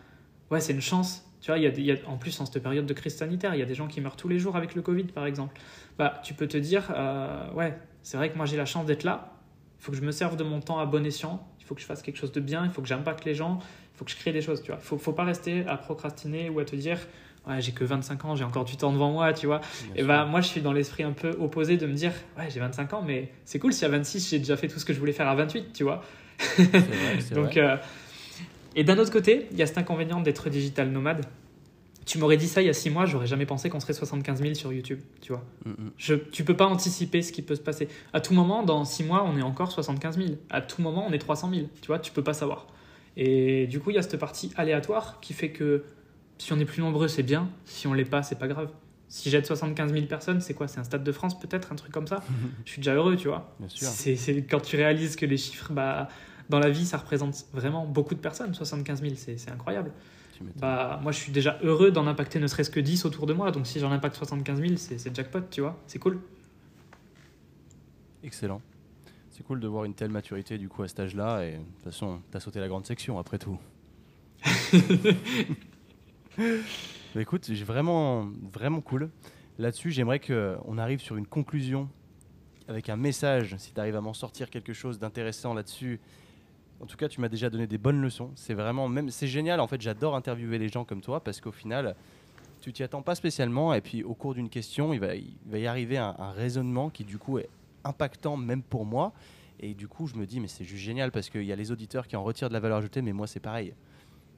[0.51, 2.93] ouais, c'est une chance, tu vois, il y, a, en plus, en cette période de
[2.93, 5.05] crise sanitaire, il y a des gens qui meurent tous les jours avec le Covid,
[5.05, 5.59] par exemple.
[5.99, 9.05] Bah, tu peux te dire, euh, ouais, c'est vrai que moi j'ai la chance d'être
[9.05, 9.33] là,
[9.79, 11.81] il faut que je me serve de mon temps à bon escient, il faut que
[11.81, 13.59] je fasse quelque chose de bien, il faut que j'impacte les gens,
[13.95, 14.81] il faut que je crée des choses, tu vois.
[14.81, 16.99] Il faut, faut pas rester à procrastiner ou à te dire,
[17.49, 19.61] ouais, j'ai que 25 ans, j'ai encore du temps devant moi, tu vois.
[19.97, 22.61] et bah, moi, je suis dans l'esprit un peu opposé de me dire, ouais, j'ai
[22.61, 24.99] 25 ans, mais c'est cool si à 26, j'ai déjà fait tout ce que je
[24.99, 26.03] voulais faire à 28, tu vois.
[27.35, 27.77] Donc, euh,
[28.77, 31.25] et d'un autre côté, il y a cet inconvénient d'être digital nomade.
[32.07, 34.43] Tu m'aurais dit ça il y a 6 mois, j'aurais jamais pensé qu'on serait 75
[34.43, 35.43] 000 sur YouTube, tu vois.
[35.65, 35.91] Mm, mm.
[35.97, 37.89] Je, tu peux pas anticiper ce qui peut se passer.
[38.13, 40.31] À tout moment, dans 6 mois, on est encore 75 000.
[40.51, 42.67] À tout moment, on est 300 000, tu vois, tu peux pas savoir.
[43.17, 45.85] Et du coup, il y a cette partie aléatoire qui fait que
[46.39, 47.49] si on est plus nombreux, c'est bien.
[47.65, 48.71] Si on l'est pas, c'est pas grave.
[49.09, 50.67] Si j'aide 75 000 personnes, c'est quoi?
[50.67, 52.23] C'est un stade de France peut-être, un truc comme ça?
[52.65, 53.55] Je suis déjà heureux, tu vois.
[53.69, 56.09] C'est quand tu réalises que les chiffres, bah,
[56.49, 58.55] dans la vie, ça représente vraiment beaucoup de personnes.
[58.55, 59.93] 75 000, c'est incroyable.
[60.57, 63.51] Bah, moi, je suis déjà heureux d'en impacter ne serait-ce que 10 autour de moi.
[63.51, 65.81] Donc si j'en impacte 75 000, c'est jackpot, tu vois.
[65.87, 66.19] C'est cool.
[68.23, 68.61] Excellent.
[69.31, 71.45] C'est cool de voir une telle maturité du coup à cet âge-là.
[71.45, 73.59] Et de toute façon, t'as sauté la grande section après tout.
[77.17, 79.11] Écoute, vraiment, vraiment cool.
[79.59, 81.89] Là-dessus, j'aimerais qu'on arrive sur une conclusion
[82.67, 83.55] avec un message.
[83.59, 86.01] Si tu arrives à m'en sortir quelque chose d'intéressant là-dessus,
[86.81, 88.31] en tout cas, tu m'as déjà donné des bonnes leçons.
[88.35, 89.61] C'est vraiment, même, c'est génial.
[89.61, 91.95] En fait, j'adore interviewer les gens comme toi parce qu'au final,
[92.61, 93.73] tu t'y attends pas spécialement.
[93.73, 96.91] Et puis, au cours d'une question, il va, il va y arriver un, un, raisonnement
[96.91, 97.49] qui, du coup, est
[97.85, 99.13] impactant même pour moi.
[99.61, 101.71] Et du coup, je me dis, mais c'est juste génial parce qu'il y a les
[101.71, 103.73] auditeurs qui en retirent de la valeur ajoutée, mais moi, c'est pareil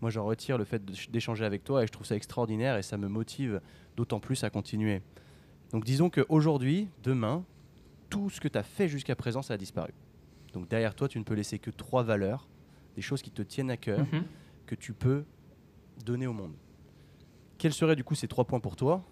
[0.01, 2.97] moi j'en retire le fait d'échanger avec toi et je trouve ça extraordinaire et ça
[2.97, 3.61] me motive
[3.97, 5.03] d'autant plus à continuer.
[5.73, 7.45] Donc disons qu'aujourd'hui, demain,
[8.11, 9.93] tout ce que tu as fait jusqu'à présent, ça a disparu.
[10.53, 12.49] Donc derrière toi, tu ne peux laisser que trois valeurs,
[12.95, 14.25] des choses qui te tiennent à cœur, mhm.
[14.67, 15.25] que tu peux
[16.05, 16.55] donner au monde.
[17.59, 19.05] Quels seraient du coup ces trois points pour toi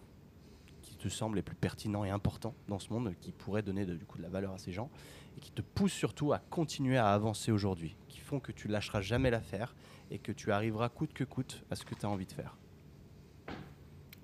[0.83, 4.05] qui te semblent les plus pertinents et importants dans ce monde, qui pourraient donner du
[4.05, 4.91] coup de la valeur à ces gens
[5.37, 9.01] et qui te poussent surtout à continuer à avancer aujourd'hui, qui font que tu lâcheras
[9.01, 9.75] jamais l'affaire
[10.15, 12.57] et que tu arriveras coûte que coûte à ce que tu as envie de faire.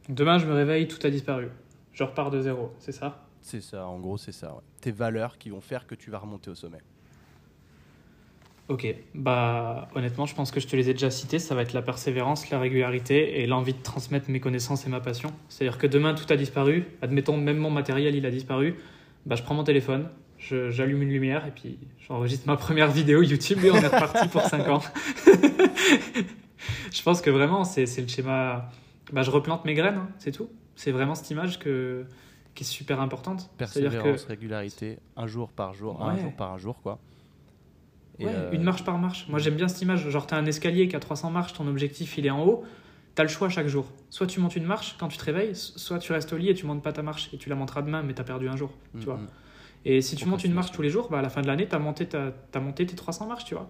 [0.08, 1.48] Demain, je me réveille, tout a disparu.
[1.92, 3.26] Je repars de zéro, c'est ça?
[3.40, 4.56] C'est ça, en gros, c'est ça.
[4.80, 6.80] Tes valeurs qui vont faire que tu vas remonter au sommet.
[8.68, 8.86] Ok,
[9.16, 11.40] bah honnêtement, je pense que je te les ai déjà cités.
[11.40, 15.00] Ça va être la persévérance, la régularité et l'envie de transmettre mes connaissances et ma
[15.00, 15.32] passion.
[15.48, 16.86] C'est-à-dire que demain, tout a disparu.
[17.02, 18.76] Admettons, même mon matériel, il a disparu.
[19.26, 20.08] Bah, je prends mon téléphone,
[20.40, 24.42] j'allume une lumière et puis j'enregistre ma première vidéo YouTube et on est reparti pour
[24.42, 24.82] 5 ans.
[26.92, 28.70] je pense que vraiment, c'est le schéma.
[29.12, 30.48] Bah, je replante mes graines, hein, c'est tout.
[30.76, 32.06] C'est vraiment cette image que,
[32.54, 33.50] qui est super importante.
[33.58, 36.98] Persévérance, régularité, un jour par jour, un jour par un jour, quoi.
[38.18, 39.26] ouais, euh, une marche par marche.
[39.28, 40.08] Moi, j'aime bien cette image.
[40.08, 42.64] Genre, tu as un escalier qui a 300 marches, ton objectif, il est en haut.
[43.14, 43.90] Tu as le choix chaque jour.
[44.08, 46.54] Soit tu montes une marche quand tu te réveilles, soit tu restes au lit et
[46.54, 48.56] tu montes pas ta marche et tu la monteras demain, mais tu as perdu un
[48.56, 48.70] jour.
[48.98, 49.20] tu vois.
[49.84, 51.66] Et si tu montes une marche tous les jours, bah, à la fin de l'année,
[51.66, 53.68] tu as, monté as monté tes 300 marches, tu vois.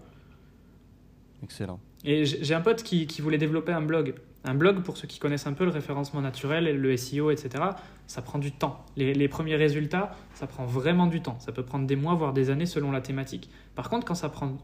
[1.43, 1.81] Excellent.
[2.05, 4.15] Et j'ai un pote qui, qui, voulait développer un blog.
[4.45, 7.65] Un blog, pour ceux qui connaissent un peu le référencement naturel, le SEO, etc.,
[8.07, 8.85] ça prend du temps.
[8.97, 11.39] Les, les, premiers résultats, ça prend vraiment du temps.
[11.41, 13.51] Ça peut prendre des mois, voire des années selon la thématique.
[13.75, 14.57] Par contre, quand ça prend,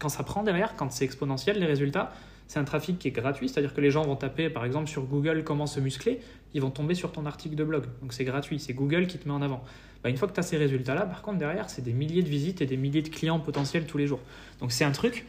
[0.00, 2.12] quand ça prend derrière, quand c'est exponentiel, les résultats,
[2.46, 5.04] c'est un trafic qui est gratuit, c'est-à-dire que les gens vont taper par exemple sur
[5.04, 6.20] Google comment se muscler,
[6.52, 7.86] ils vont tomber sur ton article de blog.
[8.02, 9.64] Donc c'est gratuit, c'est Google qui te met en avant.
[10.04, 12.28] Bah, une fois que tu as ces résultats-là, par contre, derrière, c'est des milliers de
[12.28, 14.20] visites et des milliers de clients potentiels tous les jours.
[14.60, 15.24] Donc c'est un truc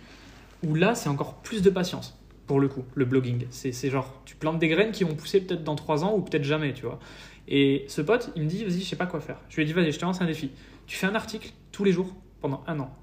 [0.68, 3.46] où là, c'est encore plus de patience, pour le coup, le blogging.
[3.52, 6.44] C'est genre, tu plantes des graines qui vont pousser peut-être dans trois ans ou peut-être
[6.44, 7.00] jamais, tu vois.
[7.48, 9.38] Et ce pote, il me dit, vas-y, je sais pas quoi faire.
[9.48, 10.52] Je lui ai dit, vas-y, je te lance un défi.
[10.88, 12.94] Tu fais un article tous les jours pendant un an.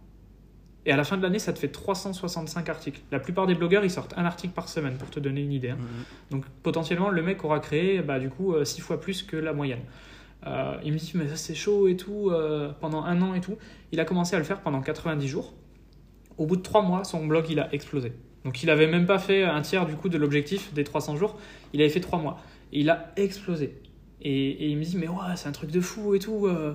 [0.85, 3.01] Et à la fin de l'année, ça te fait 365 articles.
[3.13, 5.71] La plupart des blogueurs, ils sortent un article par semaine, pour te donner une idée.
[5.71, 5.79] hein.
[5.79, 6.05] Mhm.
[6.33, 9.81] Donc potentiellement, le mec aura créé, bah, du coup, 6 fois plus que la moyenne.
[10.47, 13.41] Euh, il me dit, mais ça c'est chaud et tout, euh, pendant un an et
[13.41, 13.57] tout.
[13.93, 15.53] Il a commencé à le faire pendant 90 jours.
[16.39, 18.13] Au bout de 3 mois, son blog, il a explosé.
[18.45, 21.39] Donc il avait même pas fait un tiers du coup de l'objectif des 300 jours.
[21.73, 22.41] Il avait fait 3 mois.
[22.73, 23.79] Et il a explosé.
[24.23, 26.47] Et, et il me dit, mais ouais, c'est un truc de fou et tout.
[26.47, 26.75] euh.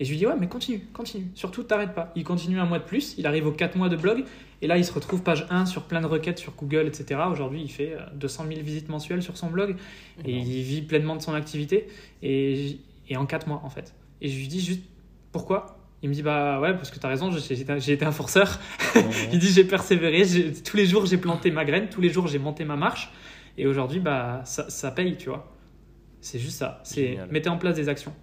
[0.00, 1.26] Et je lui dis, ouais, mais continue, continue.
[1.34, 2.10] Surtout, t'arrêtes pas.
[2.16, 3.16] Il continue un mois de plus.
[3.18, 4.24] Il arrive aux 4 mois de blog.
[4.62, 7.20] Et là, il se retrouve page 1 sur plein de requêtes sur Google, etc.
[7.30, 9.76] Aujourd'hui, il fait euh, 200 000 visites mensuelles sur son blog.
[10.24, 11.88] Et il vit pleinement de son activité.
[12.22, 12.78] Et,
[13.10, 13.94] et en 4 mois, en fait.
[14.22, 14.82] Et je lui dis juste,
[15.32, 15.76] pourquoi?
[16.02, 18.58] Il me dit, bah ouais, parce que t'as raison, j'ai été un forceur.
[19.32, 20.24] Il dit, j'ai persévéré.
[20.64, 21.90] Tous les jours, j'ai planté ma graine.
[21.90, 23.12] Tous les jours, j'ai monté ma marche.
[23.58, 25.52] Et aujourd'hui, bah, ça, ça paye, tu vois.
[26.22, 26.80] C'est juste ça.
[26.84, 28.14] C'est mettez en place des actions.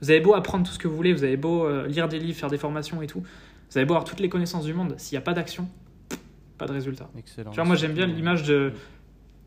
[0.00, 2.18] Vous avez beau apprendre tout ce que vous voulez, vous avez beau euh, lire des
[2.18, 3.20] livres, faire des formations et tout.
[3.20, 4.94] Vous avez beau avoir toutes les connaissances du monde.
[4.98, 5.68] S'il n'y a pas d'action,
[6.58, 7.10] pas de résultat.
[7.18, 7.50] Excellent.
[7.50, 8.72] Tu vois, moi j'aime bien l'image de.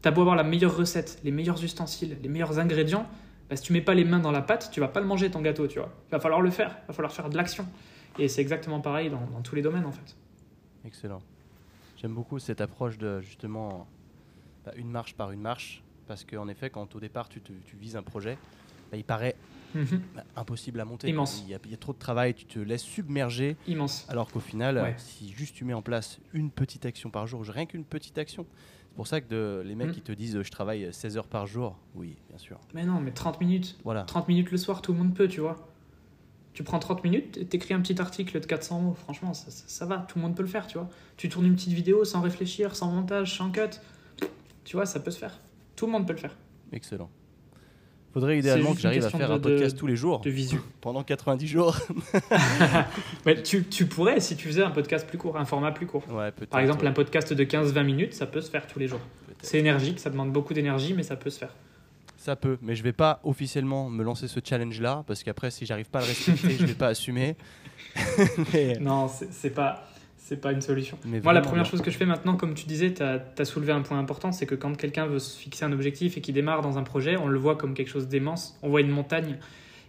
[0.01, 3.07] T'as beau avoir la meilleure recette, les meilleurs ustensiles, les meilleurs ingrédients,
[3.49, 5.29] bah, si tu mets pas les mains dans la pâte, tu vas pas le manger
[5.31, 5.91] ton gâteau, tu vois.
[6.09, 7.65] Il va falloir le faire, il va falloir faire de l'action.
[8.19, 10.15] Et c'est exactement pareil dans, dans tous les domaines en fait.
[10.85, 11.21] Excellent.
[11.97, 13.87] J'aime beaucoup cette approche de justement
[14.65, 17.75] bah, une marche par une marche, parce qu'en effet, quand au départ tu, te- tu
[17.75, 18.37] vises un projet,
[18.91, 19.35] bah, il paraît
[19.75, 20.01] Mhm.
[20.15, 21.07] bah, impossible à monter.
[21.09, 21.41] Immense.
[21.43, 24.05] Il y, a, il y a trop de travail, tu te laisses submerger, Immense.
[24.07, 24.93] alors qu'au final, Ouais.
[24.99, 28.45] si juste tu mets en place une petite action par jour, rien qu'une petite action,
[28.93, 29.93] c'est pour ça que de- les mecs Mhm.
[29.93, 32.59] qui te disent euh, je travaille 16 heures par jour, oui, bien sûr.
[32.75, 33.75] Mais non, mais 30 minutes.
[33.83, 34.03] Voilà.
[34.03, 35.67] 30 minutes le soir, tout le monde peut, tu vois.
[36.53, 39.63] Tu prends 30 minutes, et t'écris un petit article de 400 mots, franchement, ça, ça-
[39.67, 40.87] ça va, tout le monde peut le faire, tu vois.
[41.17, 43.61] Tu tournes une petite vidéo sans réfléchir, sans montage, sans cut,
[44.63, 45.39] tu vois, ça peut se faire.
[45.75, 46.37] Tout le monde peut le faire.
[46.71, 47.09] Excellent.
[48.13, 50.59] Faudrait idéalement que j'arrive à faire de- un podcast de- tous les jours De visu.
[50.81, 51.77] pendant 90 jours.
[53.25, 56.03] Mais tu, tu pourrais si tu faisais un podcast plus court, un format plus court.
[56.11, 56.31] ouais.
[56.49, 58.99] Par exemple, ouais, un podcast de 15-20 minutes, ça peut se faire tous les jours.
[59.41, 61.53] C'est énergique, ça demande beaucoup d'énergie, mais ça peut se faire.
[62.17, 65.89] Ça peut, mais je vais pas officiellement me lancer ce challenge-là, parce qu'après, si j'arrive
[65.89, 67.35] pas à le respecter, je vais pas assumer.
[68.53, 69.85] mais, Non, c'est pas,
[70.33, 70.97] c'est pas une solution.
[71.05, 73.71] mais Moi, la première chose que je fais maintenant, comme tu disais, tu as, soulevé
[73.71, 76.61] un point important, c'est que quand quelqu'un veut se fixer un objectif et qu'il démarre
[76.61, 79.37] dans un projet, on le voit comme quelque chose d'immense, on voit une montagne.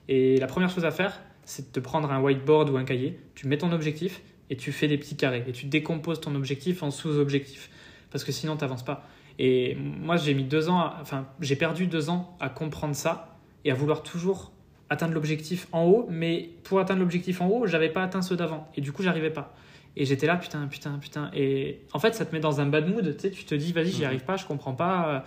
[0.09, 3.18] Et la première chose à faire, c'est de te prendre un whiteboard ou un cahier,
[3.34, 4.20] tu mets ton objectif
[4.51, 5.45] et tu fais des petits carrés.
[5.49, 7.70] Et tu décomposes ton objectif en sous-objectifs.
[8.11, 9.09] Parce que sinon, tu n'avances pas.
[9.38, 13.38] Et moi, j'ai mis deux ans, à- enfin, j'ai perdu deux ans à comprendre ça
[13.64, 14.53] et à vouloir toujours
[14.90, 18.68] atteindre l'objectif en haut, mais pour atteindre l'objectif en haut, j'avais pas atteint ceux d'avant.
[18.76, 19.55] Et du coup, j'arrivais pas.
[19.97, 21.30] Et j'étais là, putain, putain, putain.
[21.34, 23.14] Et en fait, ça te met dans un bad mood.
[23.16, 24.07] Tu sais, tu te dis, vas-y, j'y Mhm.
[24.07, 25.20] arrive pas, je comprends pas, euh,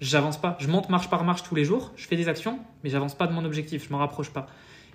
[0.00, 0.56] j'avance pas.
[0.60, 3.26] Je monte marche par marche tous les jours, je fais des actions, mais j'avance pas
[3.26, 4.46] de mon objectif, je m'en rapproche pas.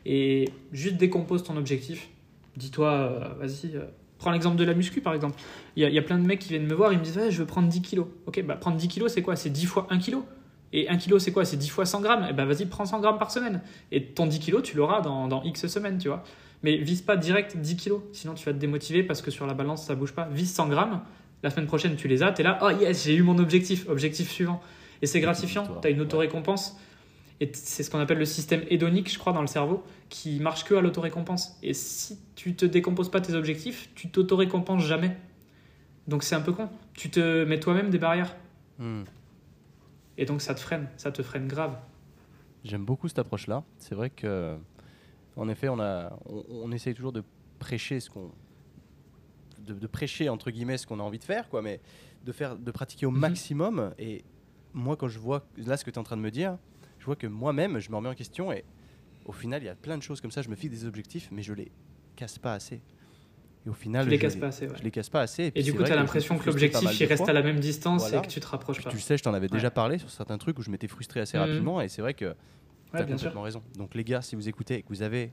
[0.06, 2.10] Et juste décompose ton objectif.
[2.58, 3.86] Dis-toi, euh, vas-y, euh,
[4.18, 5.40] prends l'exemple de la muscu par exemple.
[5.76, 7.30] Il y, y a plein de mecs qui viennent me voir, ils me disent, ouais,
[7.30, 8.08] je veux prendre 10 kilos.
[8.26, 9.36] Ok, bah prendre 10 kilos, c'est quoi?
[9.36, 10.26] C'est 10 fois 1 kilo.
[10.74, 11.46] Et 1 kilo, c'est quoi?
[11.46, 12.26] C'est 10 fois 100 grammes.
[12.30, 13.62] Et ben vas-y, prends 100 grammes par semaine.
[13.92, 16.24] Et ton 10 kilos, tu l'auras dans, dans X semaines, tu vois.
[16.64, 19.54] Mais vise pas direct 10 kilos, sinon tu vas te démotiver parce que sur la
[19.54, 20.28] balance ça bouge pas.
[20.32, 21.02] Vise 100 grammes,
[21.44, 24.30] la semaine prochaine tu les as, t'es là, oh yes, j'ai eu mon objectif, objectif
[24.30, 24.62] suivant.
[25.02, 26.78] Et c'est gratifiant, victoire, t'as une autorécompense.
[27.42, 30.66] Et c'est ce qu'on appelle le système hédonique, je crois, dans le cerveau, qui marche
[30.66, 31.58] que à l'autorécompense.
[31.64, 35.16] Et si tu te décomposes pas tes objectifs, tu t'autorécompenses jamais.
[36.08, 36.70] Donc c'est un peu con.
[36.94, 38.36] Tu te mets toi-même des barrières.
[38.78, 39.04] Hmm.
[40.18, 41.78] Et donc ça te freine, ça te freine grave.
[42.66, 43.64] J'aime beaucoup cette approche-là.
[43.78, 44.58] C'est vrai que,
[45.40, 47.24] en effet, on, a, on, on essaye toujours de
[47.60, 48.32] prêcher ce qu'on.
[49.60, 51.82] De, de prêcher, entre guillemets, ce qu'on a envie de faire, quoi, mais
[52.24, 53.20] de, faire, de pratiquer au Mhm.
[53.20, 53.94] maximum.
[54.00, 54.24] Et
[54.74, 56.58] moi, quand je vois là ce que tu es en train de me dire,
[56.98, 58.64] je vois que moi-même, je me remets en question et
[59.26, 60.42] au final, il y a plein de choses comme ça.
[60.42, 61.72] Je me fixe des objectifs, mais je les
[62.16, 62.82] casse pas assez.
[63.66, 64.68] Et au final, Tu les je casses pas assez.
[64.68, 64.78] ouais.
[64.78, 65.52] Je les casse pas assez.
[65.54, 67.30] Et du coup, tu as l'impression que l'objectif il reste fois.
[67.30, 68.20] à la même distance Voilà.
[68.20, 68.90] et que tu te rapproches Puis pas.
[68.92, 71.20] tu le sais, je t'en avais déjà parlé sur certains trucs où je m'étais frustré
[71.20, 71.44] assez Mhm.
[71.44, 71.82] rapidement.
[71.82, 72.34] Et c'est vrai que
[72.94, 73.26] Ouais, tu as bien sûr.
[73.30, 73.62] complètement raison.
[73.78, 75.32] Donc les gars, si vous écoutez et que vous avez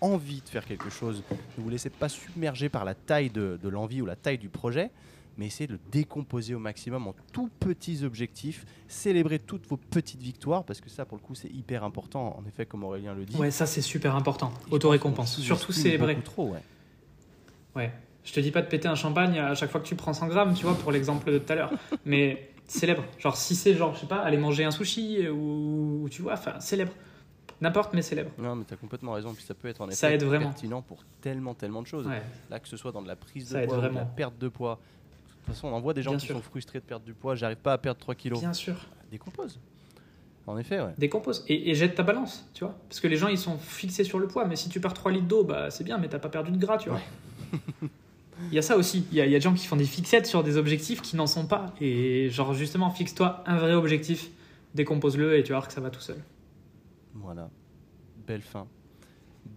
[0.00, 1.22] envie de faire quelque chose,
[1.56, 4.48] ne vous laissez pas submerger par la taille de, de l'envie ou la taille du
[4.48, 4.90] projet,
[5.38, 8.64] mais essayez de le décomposer au maximum en tout petits objectifs.
[8.86, 12.36] Célébrez toutes vos petites victoires, parce que ça, pour le coup, c'est hyper important.
[12.38, 13.36] En effet, comme Aurélien le dit.
[13.36, 14.52] Ouais, ça c'est super important.
[14.70, 15.40] Autorécompense.
[15.40, 16.16] Surtout célébrer.
[16.22, 16.62] trop, ouais.
[17.74, 17.92] Ouais.
[18.24, 20.28] Je te dis pas de péter un champagne à chaque fois que tu prends 100
[20.28, 21.72] grammes, tu vois, pour l'exemple de tout à l'heure.
[22.06, 23.04] Mais célèbre.
[23.18, 26.58] Genre, si c'est genre, je sais pas, aller manger un sushi ou, tu vois, enfin,
[26.60, 26.92] célèbre.
[27.60, 28.30] N'importe, mais célèbre.
[28.38, 29.32] Non, mais tu as complètement raison.
[29.32, 30.46] Puis ça peut être en effet Ça aide vraiment.
[30.46, 32.06] pertinent pour tellement, tellement de choses.
[32.06, 32.20] Ouais.
[32.50, 34.48] Là, que ce soit dans de la prise de poids, ou de la perte de
[34.48, 34.78] poids.
[35.26, 36.36] De toute façon, on en voit des gens Bien qui sûr.
[36.36, 37.34] sont frustrés de perdre du poids.
[37.36, 38.40] J'arrive pas à perdre 3 kilos.
[38.40, 38.74] Bien sûr.
[39.10, 39.60] Décompose.
[40.46, 40.92] En effet, ouais.
[40.98, 42.74] Décompose et, et jette ta balance, tu vois.
[42.88, 44.44] Parce que les gens, ils sont fixés sur le poids.
[44.46, 46.58] Mais si tu perds 3 litres d'eau, bah, c'est bien, mais t'as pas perdu de
[46.58, 47.00] gras, tu vois.
[48.50, 49.06] Il y a ça aussi.
[49.12, 51.00] Il y, a, il y a des gens qui font des fixettes sur des objectifs
[51.02, 51.72] qui n'en sont pas.
[51.80, 54.30] Et genre, justement, fixe-toi un vrai objectif,
[54.74, 56.18] décompose-le et tu vas voir que ça va tout seul.
[57.14, 57.48] Voilà.
[58.26, 58.66] Belle fin.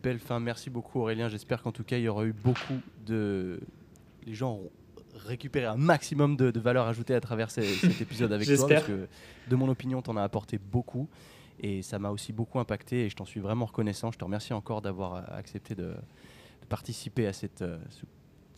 [0.04, 0.40] Belle fin.
[0.40, 1.30] Merci beaucoup Aurélien.
[1.30, 3.60] J'espère qu'en tout cas, il y aura eu beaucoup de...
[4.26, 4.72] Les gens auront
[5.16, 8.68] récupéré un maximum de, de valeur ajoutée à travers ce- cet épisode avec toi.
[8.68, 9.08] Parce que
[9.50, 11.08] de mon opinion, tu en as apporté beaucoup.
[11.60, 14.12] Et ça m'a aussi beaucoup impacté et je t'en suis vraiment reconnaissant.
[14.12, 18.02] Je te remercie encore d'avoir accepté de, de participer à cette, euh, ce,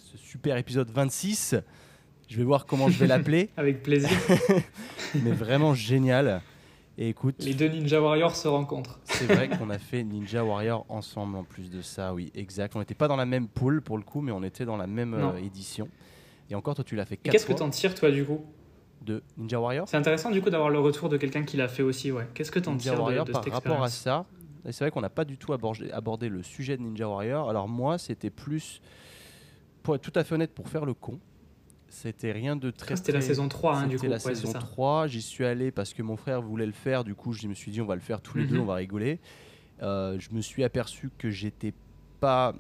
[0.10, 1.56] ce super épisode 26.
[2.28, 4.10] Je vais voir comment je vais l'appeler, Avec plaisir.
[5.24, 6.42] mais vraiment génial.
[6.98, 9.00] Et écoute, Les deux Ninja Warriors se rencontrent.
[9.04, 12.76] c'est vrai qu'on a fait Ninja Warrior ensemble en plus de ça, oui, exact.
[12.76, 14.88] On n'était pas dans la même pool pour le coup, mais on était dans la
[14.88, 15.88] même euh, édition.
[16.50, 18.44] Et encore, toi, tu l'as fait 4 qu'est-ce que t'en tires, toi, du coup?
[19.02, 19.88] De Ninja Warrior?
[19.88, 22.28] C'est intéressant, du coup, d'avoir le retour de quelqu'un qui l'a fait aussi, ouais.
[22.34, 24.26] Qu'est-ce que t'en tires de, Warrior de par cette rapport à ça.
[24.68, 27.50] et C'est vrai qu'on n'a pas du tout abordé, abordé le sujet de Ninja Warrior.
[27.50, 28.82] Alors moi, c'était plus,
[29.84, 31.20] pour être tout à fait honnête, pour faire le con.
[31.92, 32.94] C'était rien de très.
[32.94, 34.12] Ah, C'était la saison 3, hein, du C'était coup.
[34.12, 34.60] la Ouais, c'est saison ça.
[34.60, 35.08] 3.
[35.08, 37.04] J'y suis allé parce que mon frère voulait le faire.
[37.04, 38.50] Du coup, je me suis dit, on va le faire tous les Mhm.
[38.50, 39.20] deux, on va rigoler.
[39.82, 41.74] Euh, je me suis aperçu que j'étais
[42.20, 42.54] pas.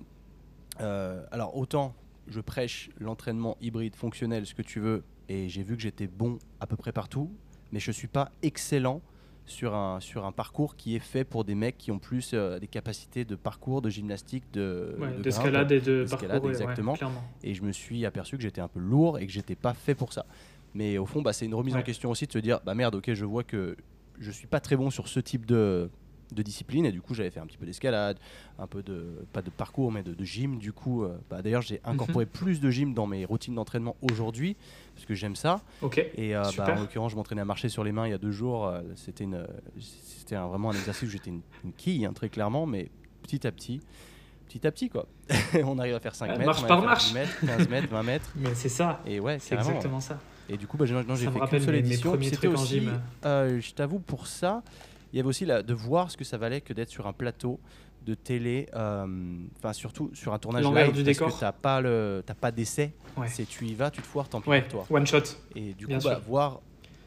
[0.81, 1.93] euh, alors, autant
[2.27, 6.37] je prêche l'entraînement hybride, fonctionnel, ce que tu veux, et j'ai vu que j'étais bon
[6.59, 7.31] à peu près partout,
[7.71, 9.01] mais je suis pas excellent
[9.49, 12.59] sur un, sur un parcours qui est fait pour des mecs qui ont plus euh,
[12.59, 14.95] des capacités de parcours, de gymnastique, de.
[14.99, 16.95] Ouais, D'escalade et de parcours, ouais, exactement.
[17.43, 19.95] Et je me suis aperçu que j'étais un peu lourd et que j'étais pas fait
[19.95, 20.25] pour ça.
[20.73, 22.95] Mais au fond, bah, c'est une remise en question aussi de se dire bah merde,
[22.95, 23.75] ok, je vois que
[24.19, 25.89] je suis pas très bon sur ce type de,
[26.31, 26.85] de discipline.
[26.85, 28.17] Et du coup, j'avais fait un petit peu d'escalade,
[28.59, 30.57] un peu de, pas de parcours, mais de, de gym.
[30.59, 32.31] Du coup, euh, bah, d'ailleurs, j'ai incorporé Mhm.
[32.31, 34.55] plus de gym dans mes routines d'entraînement aujourd'hui
[34.95, 35.61] parce que j'aime ça.
[36.15, 38.17] Et euh, bah, en l'occurrence, je m'entraînais à marcher sur les mains il y a
[38.17, 38.67] deux jours.
[38.67, 39.45] euh, C'était une,
[39.79, 42.89] c'était vraiment un exercice où j'étais une, une quille, hein, très clairement, mais
[43.23, 43.79] petit à petit.
[44.47, 45.05] Petit à petit, quoi.
[45.63, 47.07] on arrive à faire 5 Euh, mètres, marche on par marche.
[47.09, 48.31] 10 mètres, 15 mètres, 20 mètres.
[48.35, 48.99] Mais c'est ça.
[49.05, 50.19] Et ouais, C'est exactement ça.
[50.51, 52.17] Et du coup, bah, j'ai fait qu'une seule édition.
[52.21, 52.99] c'était aussi, gym.
[53.23, 54.63] je t'avoue, pour ça,
[55.13, 57.59] il y avait aussi de voir ce que ça valait que d'être sur un plateau
[58.05, 59.05] de télé, euh,
[59.57, 61.33] enfin surtout sur un tournage live, du parce décor.
[61.35, 62.93] que t'as pas le, t'as pas d'essai.
[63.17, 63.27] Ouais.
[63.27, 64.97] C'est tu y vas, tu te foires, tant pis Ouais, pour toi.
[64.97, 65.23] one shot.
[65.55, 66.61] Et du coup, bah, voir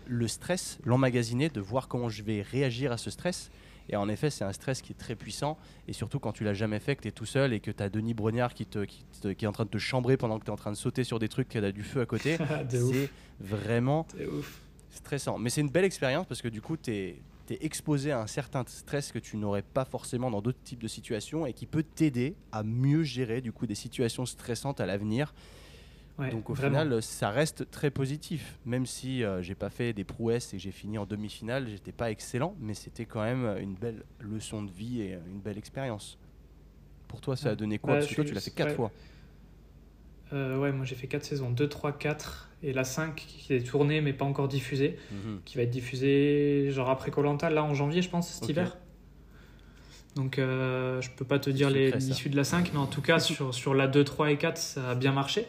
[0.07, 3.51] le stress, l'emmagasiner, de voir comment je vais réagir à ce stress.
[3.89, 5.57] Et en effet, c'est un stress qui est très puissant.
[5.89, 7.83] Et surtout quand tu l'as jamais fait, que tu es tout seul et que tu
[7.83, 10.39] as Denis Brognard qui, te, qui, te- qui est en train de te chambrer pendant
[10.39, 12.01] que tu es en train de sauter sur des trucs, qu'il y a du feu
[12.03, 12.37] à côté.
[12.69, 14.07] c'est vraiment
[14.91, 15.39] stressant.
[15.39, 17.17] Mais c'est une belle expérience parce que du coup, tu es,
[17.61, 21.47] exposé à un certain stress que tu n'aurais pas forcément dans d'autres types de situations
[21.47, 25.35] et qui peut t'aider à mieux gérer du coup des situations stressantes à l'avenir.
[26.19, 26.81] Ouais, Donc au vraiment.
[26.81, 28.59] final, ça reste très positif.
[28.67, 32.11] Même si euh, j'ai pas fait des prouesses et j'ai fini en demi-finale, j'étais pas
[32.11, 36.19] excellent, mais c'était quand même une belle leçon de vie et une belle expérience.
[37.09, 37.95] Pour toi, ça a donné quoi?
[37.95, 38.77] Bah, Parce que toi, tu l'as fait quatre ouais.
[38.77, 38.91] fois.
[40.33, 43.61] Euh, ouais, moi j'ai fait 4 saisons, 2, 3, 4, et la 5 qui est
[43.67, 45.41] tournée mais pas encore diffusée, Mhm.
[45.45, 48.49] qui va être diffusée genre après Colanta, là en janvier je pense, cet Ok.
[48.51, 48.77] hiver.
[50.15, 53.19] Donc euh, je peux pas te dire l'issue de la 5, mais en tout cas
[53.19, 55.47] sur, sur la 2, 3 et 4 ça a bien marché.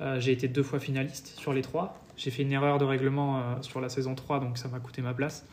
[0.00, 2.02] Euh, j'ai été deux fois finaliste sur les trois.
[2.18, 5.02] J'ai fait une erreur de règlement euh, sur la saison 3, donc ça m'a coûté
[5.02, 5.46] ma place.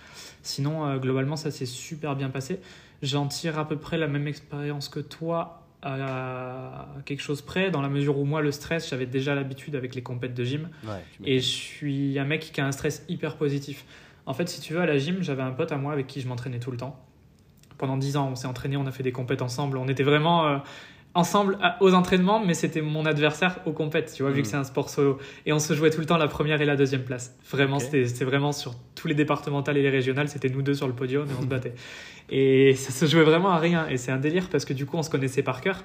[0.44, 2.60] Sinon, euh, globalement, ça s'est super bien passé.
[3.02, 7.82] J'en tire à peu près la même expérience que toi à quelque chose près, dans
[7.82, 10.70] la mesure où moi, le stress, j'avais déjà l'habitude avec les compètes de gym.
[10.86, 13.86] Ouais, Et je suis un mec qui a un stress hyper positif.
[14.26, 16.22] En fait, si tu veux, à la gym, j'avais un pote à moi avec qui
[16.22, 16.98] je m'entraînais tout le temps.
[17.78, 19.78] Pendant 10 ans, on s'est entraîné, on a fait des compètes ensemble.
[19.78, 20.58] On était vraiment euh,
[21.16, 24.44] ensemble aux entraînements, mais c'était mon adversaire aux compètes, tu vois, vu Mm.
[24.44, 25.20] que c'est un sport solo.
[25.46, 27.38] Et on se jouait tout le temps la première et la deuxième place.
[27.52, 30.88] Vraiment, c'était c'était vraiment sur tous les départementales et les régionales, c'était nous deux sur
[30.88, 31.74] le podium et on se battait.
[32.30, 33.88] Et ça se jouait vraiment à rien.
[33.90, 35.84] Et c'est un délire parce que du coup, on se connaissait par cœur.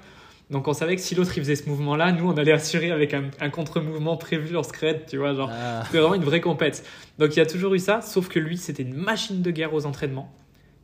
[0.49, 3.13] Donc on savait que si l'autre il faisait ce mouvement-là, nous on allait assurer avec
[3.13, 6.83] un, un contre-mouvement prévu en scred, tu vois, genre Ah, c'était vraiment une vraie compète.
[7.19, 9.75] Donc il y a toujours eu ça, sauf que lui, c'était une machine de guerre
[9.75, 10.33] aux entraînements.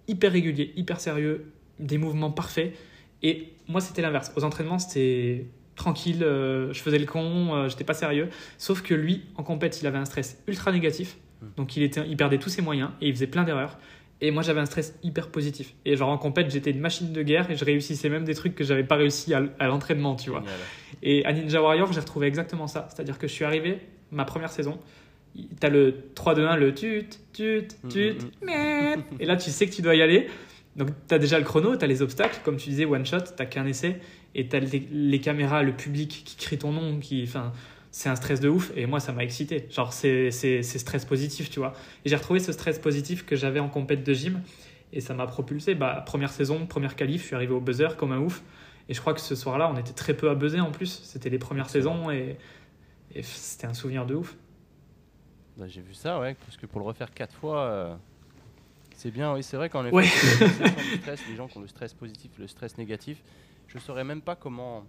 [0.08, 1.46] Hyper régulier, hyper sérieux,
[1.80, 2.76] des mouvements parfaits.
[3.24, 4.32] Et moi, c'était l'inverse.
[4.36, 5.46] Aux entraînements, c'était
[5.76, 8.30] tranquille, euh, je faisais le con, euh, j'étais pas sérieux.
[8.58, 11.18] Sauf que lui, en compète, il avait un stress ultra négatif.
[11.42, 11.48] Hmm.
[11.58, 13.78] Donc il, était, il perdait tous ses moyens et il faisait plein d'erreurs.
[14.22, 15.74] Et moi, j'avais un stress hyper positif.
[15.84, 18.56] Et genre en compète, j'étais une machine de guerre et je réussissais même des trucs
[18.56, 20.40] que j'avais pas réussi à, à l'entraînement, tu vois.
[20.40, 20.56] génial.
[21.04, 22.88] Et à Ninja Warrior, j'ai retrouvé exactement ça.
[22.90, 23.80] C'est-à-dire que je suis arrivé,
[24.12, 24.80] ma première saison,
[25.60, 29.02] t'as le 3-2-1, le tut, tut, tut, Mm, merde.
[29.20, 30.30] Et là, tu sais que tu dois y aller.
[30.76, 33.66] Donc, t'as déjà le chrono, t'as les obstacles, comme tu disais, one shot, t'as qu'un
[33.66, 34.02] essai,
[34.34, 37.54] et t'as les, les caméras, le public qui crie ton nom, qui, enfin,
[37.96, 39.68] c'est un stress de ouf et moi ça m'a excité.
[39.70, 41.72] Genre c'est stress positif, tu vois.
[42.04, 44.42] Et j'ai retrouvé ce stress positif que j'avais en compète de gym
[44.92, 45.76] et ça m'a propulsé.
[45.76, 48.44] Bah, première saison, première qualif, je suis arrivé au buzzer comme un ouf.
[48.90, 51.04] Et je crois que ce soir-là, on était très peu à buzzer en plus.
[51.06, 52.38] C'était les premières saisons et,
[53.14, 54.36] et c'était un souvenir de ouf.
[55.56, 57.96] Bah, j'ai vu ça, ouais, parce que pour le refaire quatre fois, euh,
[59.06, 59.34] c'est bien.
[59.36, 60.04] Oui, c'est vrai qu'en effet, Ouais.
[60.04, 63.22] le stress, les gens qui ont le stress positif, le stress négatif,
[63.68, 64.84] je saurais même pas comment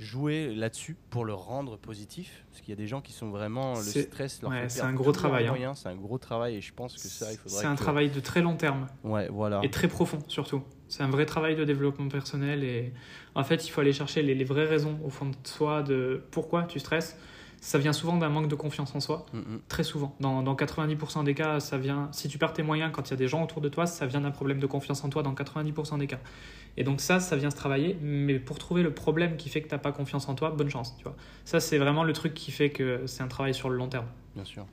[0.00, 3.74] jouer là-dessus pour le rendre positif, parce qu'il y a des gens qui sont vraiment
[3.76, 5.74] le stress leur ouais, fait c'est un gros travail, hein.
[5.76, 7.60] C'est un gros travail et je pense que ça, il faudrait.
[7.60, 9.60] C'est un que- travail de très long terme Ouais, voilà.
[9.62, 10.62] et très profond surtout.
[10.88, 12.92] C'est un vrai travail de développement personnel et
[13.36, 16.24] en fait il faut aller chercher les, les vraies raisons au fond de soi de
[16.32, 17.16] pourquoi tu stresses.
[17.64, 19.60] Ça vient souvent d'un manque de confiance en soi, Mm, mm.
[19.68, 20.16] très souvent.
[20.18, 23.14] Dans, dans 90% des cas, ça vient, si tu perds tes moyens quand il y
[23.14, 25.32] a des gens autour de toi, ça vient d'un problème de confiance en toi dans
[25.32, 26.18] 90% des cas.
[26.76, 29.68] Et donc ça, ça vient se travailler, mais pour trouver le problème qui fait que
[29.68, 31.14] tu n'as pas confiance en toi, bonne chance, tu vois.
[31.44, 34.06] Ça, c'est vraiment le truc qui fait que c'est un travail sur le long terme.
[34.34, 34.66] Bien sûr.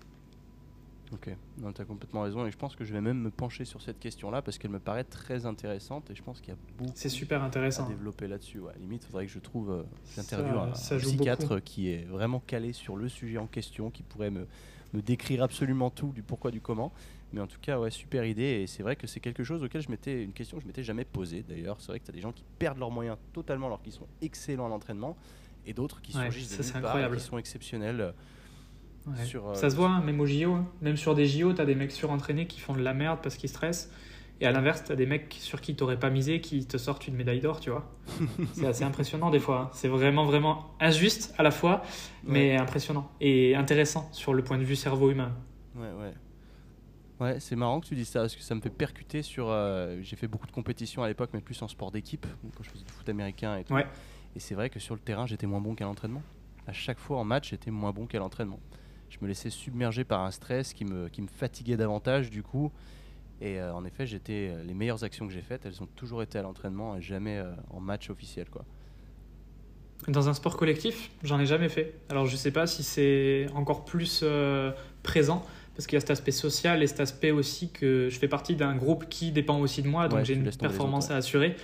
[1.11, 3.65] Ok, non, tu as complètement raison et je pense que je vais même me pencher
[3.65, 6.59] sur cette question-là parce qu'elle me paraît très intéressante et je pense qu'il y a
[6.77, 8.59] beaucoup C'est super à développer là-dessus.
[8.59, 8.73] Ouais.
[8.79, 9.83] Limite, il faudrait que je trouve, euh,
[10.15, 11.61] j'interviewe un, psychiatre beaucoup.
[11.61, 14.45] qui est vraiment calé sur le sujet en question, qui pourrait me,
[14.93, 16.93] me décrire absolument tout du pourquoi, du comment.
[17.33, 19.81] Mais en tout cas, ouais, super idée et c'est vrai que c'est quelque chose auquel
[19.81, 21.77] je m'étais, une question que je m'étais jamais posée d'ailleurs.
[21.79, 24.07] C'est vrai que tu as des gens qui perdent leurs moyens totalement alors qu'ils sont
[24.21, 25.17] excellents à l'entraînement
[25.65, 28.13] et d'autres qui Ouais, surgissent de nulle part qui sont exceptionnels.
[29.07, 29.25] Ouais.
[29.25, 30.53] sur, euh, ça se voit, hein, même au JO.
[30.53, 30.67] hein.
[30.81, 33.35] Même sur des JO, tu as des mecs surentraînés qui font de la merde parce
[33.37, 33.91] qu'ils stressent.
[34.41, 37.07] Et à l'inverse, tu as des mecs sur qui t'aurais pas misé qui te sortent
[37.07, 37.91] une médaille d'or, tu vois.
[38.53, 39.59] c'est assez impressionnant des fois.
[39.63, 39.69] hein.
[39.73, 41.81] C'est vraiment, vraiment injuste à la fois,
[42.23, 43.09] mais impressionnant.
[43.19, 45.35] Et intéressant sur le point de vue cerveau humain.
[45.75, 46.13] Ouais, ouais.
[47.19, 49.47] Ouais, c'est marrant que tu dises ça parce que ça me fait percuter sur.
[49.49, 52.25] euh, J'ai fait beaucoup de compétitions à l'époque, mais plus en sport d'équipe,
[52.55, 53.73] quand je faisais du foot américain et tout.
[53.73, 53.85] Ouais.
[54.37, 56.21] Et c'est vrai que sur le terrain, j'étais moins bon qu'à l'entraînement.
[56.65, 58.59] À chaque fois en match, j'étais moins bon qu'à l'entraînement.
[59.09, 62.71] Je me laissais submerger par un stress qui me, qui me fatiguait davantage du coup.
[63.41, 66.37] Et euh, en effet, j'étais les meilleures actions que j'ai faites, elles ont toujours été
[66.37, 68.65] à l'entraînement et jamais euh, en match officiel, quoi.
[70.07, 71.93] Dans un sport collectif, j'en ai jamais fait.
[72.07, 74.71] Alors je sais pas si c'est encore plus euh,
[75.03, 75.45] présent,
[75.75, 78.55] parce qu'il y a cet aspect social et cet aspect aussi que je fais partie
[78.55, 81.57] d'un groupe qui dépend aussi de moi, donc Ouais, j'ai une performance autres, à assurer.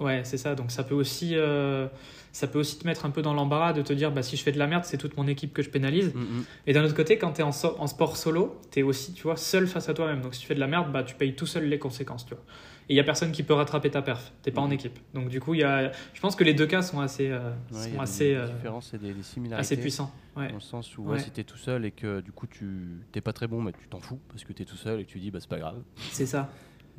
[0.00, 0.54] Ouais, c'est ça.
[0.54, 1.86] Donc ça peut aussi, euh,
[2.32, 4.42] ça peut aussi te mettre un peu dans l'embarras de te dire, bah si je
[4.42, 6.12] fais de la merde, c'est toute mon équipe que je pénalise.
[6.14, 6.44] Mm, mm.
[6.66, 9.12] Et d'un autre côté, quand tu es en, so- en sport solo, tu es aussi,
[9.12, 10.20] tu vois, seul face à toi-même.
[10.20, 12.34] Donc si tu fais de la merde, bah tu payes tout seul les conséquences, tu
[12.34, 12.42] vois.
[12.88, 14.32] Et il y a personne qui peut rattraper ta perf.
[14.42, 14.72] T'es pas en Mhm.
[14.74, 14.98] équipe.
[15.14, 17.50] Donc du coup, il y a, je pense que les deux cas sont assez, euh,
[17.50, 19.60] Ouais, il y a sont des- assez, des euh, différences et des, des similarités.
[19.74, 20.12] assez puissants.
[20.36, 20.48] Ouais.
[20.48, 23.20] Dans le sens où ouais, si t'es tout seul et que du coup tu t'es
[23.20, 25.20] pas très bon, mais tu t'en fous parce que t'es tout seul et que tu
[25.20, 25.76] dis bah c'est pas grave.
[26.10, 26.50] C'est ça.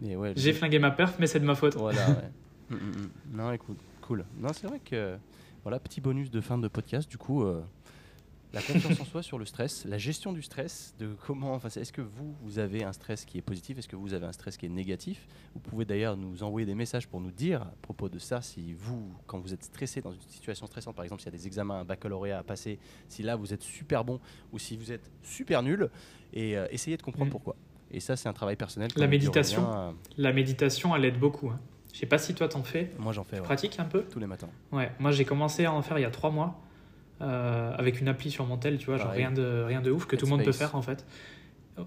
[0.02, 1.76] Ouais, J'ai flingué ma perf, mais c'est de ma faute.
[1.76, 2.16] Voilà, ouais.
[2.70, 3.09] Mm, mm, mm.
[3.38, 4.26] Non, écoute, cool.
[4.39, 5.18] Non, c'est vrai que
[5.63, 7.09] voilà, petit bonus de fin de podcast.
[7.09, 7.61] Du coup, euh,
[8.53, 11.53] la confiance en soi sur le stress, la gestion du stress, de comment.
[11.53, 14.26] Enfin, est-ce que vous, vous avez un stress qui est positif Est-ce que vous avez
[14.26, 15.28] un stress qui est négatif?
[15.53, 18.41] Vous pouvez d'ailleurs nous envoyer des messages pour nous dire à propos de ça.
[18.41, 21.38] Si vous, quand vous êtes stressé dans une situation stressante, par exemple, s'il y a
[21.38, 24.20] des examens, un baccalauréat à passer, si là vous êtes super bon
[24.53, 25.89] ou si vous êtes super nul,
[26.34, 27.55] et euh, essayez de comprendre pourquoi.
[27.91, 28.89] Et ça, c'est un travail personnel.
[28.95, 29.72] La méditation.
[29.74, 31.49] Euh, La méditation, elle aide beaucoup.
[31.49, 31.59] hein.
[31.96, 32.91] Je sais pas si toi t'en fais.
[33.00, 34.50] moi, j'en fais Tu ouais, pratiques un peu tous les matins.
[34.74, 34.91] Ouais.
[35.00, 36.60] Moi, j'ai commencé à en faire il y a trois mois
[37.22, 40.06] euh, avec une appli sur mon tel, tu vois, genre rien de rien de ouf
[40.06, 41.06] que tout le monde peut faire en fait.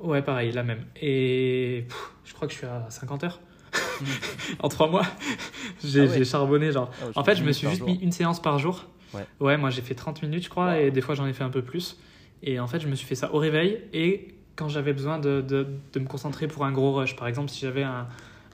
[0.00, 0.84] Ouais, pareil, la même.
[0.96, 3.40] Et pff, je crois que je suis à 50 heures.
[4.60, 5.02] en trois mois,
[5.84, 6.24] j'ai Ah ouais.
[6.24, 6.90] charbonné genre.
[7.02, 7.88] Ah, En fait, je me 10 suis juste jour.
[7.88, 8.86] mis une séance par jour.
[9.40, 9.56] Ouais.
[9.58, 10.80] moi j'ai fait 30 minutes, je crois, Wow.
[10.80, 11.98] et des fois j'en ai fait un peu plus.
[12.42, 15.40] Et en fait, je me suis fait ça au réveil et quand j'avais besoin de,
[15.42, 17.14] de, de me concentrer pour un gros rush.
[17.16, 18.06] Par exemple, si j'avais un,